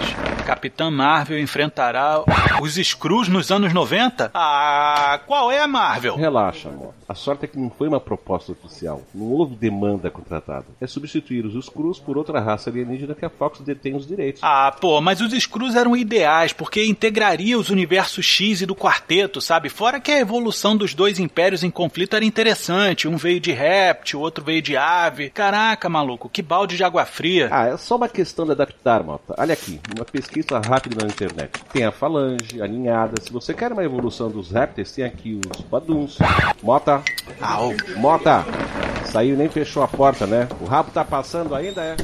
[0.47, 2.23] Capitã Marvel enfrentará
[2.61, 4.31] os Skrulls nos anos 90?
[4.33, 6.17] Ah, qual é Marvel?
[6.17, 6.95] Relaxa, Mota.
[7.09, 9.03] A sorte é que não foi uma proposta oficial.
[9.15, 10.67] Não houve demanda contratada.
[10.81, 14.43] É substituir os Skrulls por outra raça alienígena que a Fox detém os direitos.
[14.43, 19.41] Ah, pô, mas os Skrulls eram ideais, porque integraria os universos X e do quarteto,
[19.41, 19.69] sabe?
[19.69, 23.09] Fora que a evolução dos dois impérios em conflito era interessante.
[23.09, 25.31] Um veio de réptil, o outro veio de ave.
[25.31, 27.49] Caraca, maluco, que balde de água fria.
[27.51, 29.35] Ah, é só uma questão de adaptar, Mota.
[29.39, 31.51] Olha aqui, uma pesquisa rápida na internet.
[31.73, 33.21] Tem a falange, a ninhada.
[33.23, 36.19] Se você quer uma evolução dos répteis, tem aqui os baduns.
[36.63, 37.03] Mota,
[37.41, 37.73] Au.
[37.97, 38.45] Mota,
[39.05, 40.49] saiu e nem fechou a porta, né?
[40.61, 41.97] O rabo tá passando ainda, é?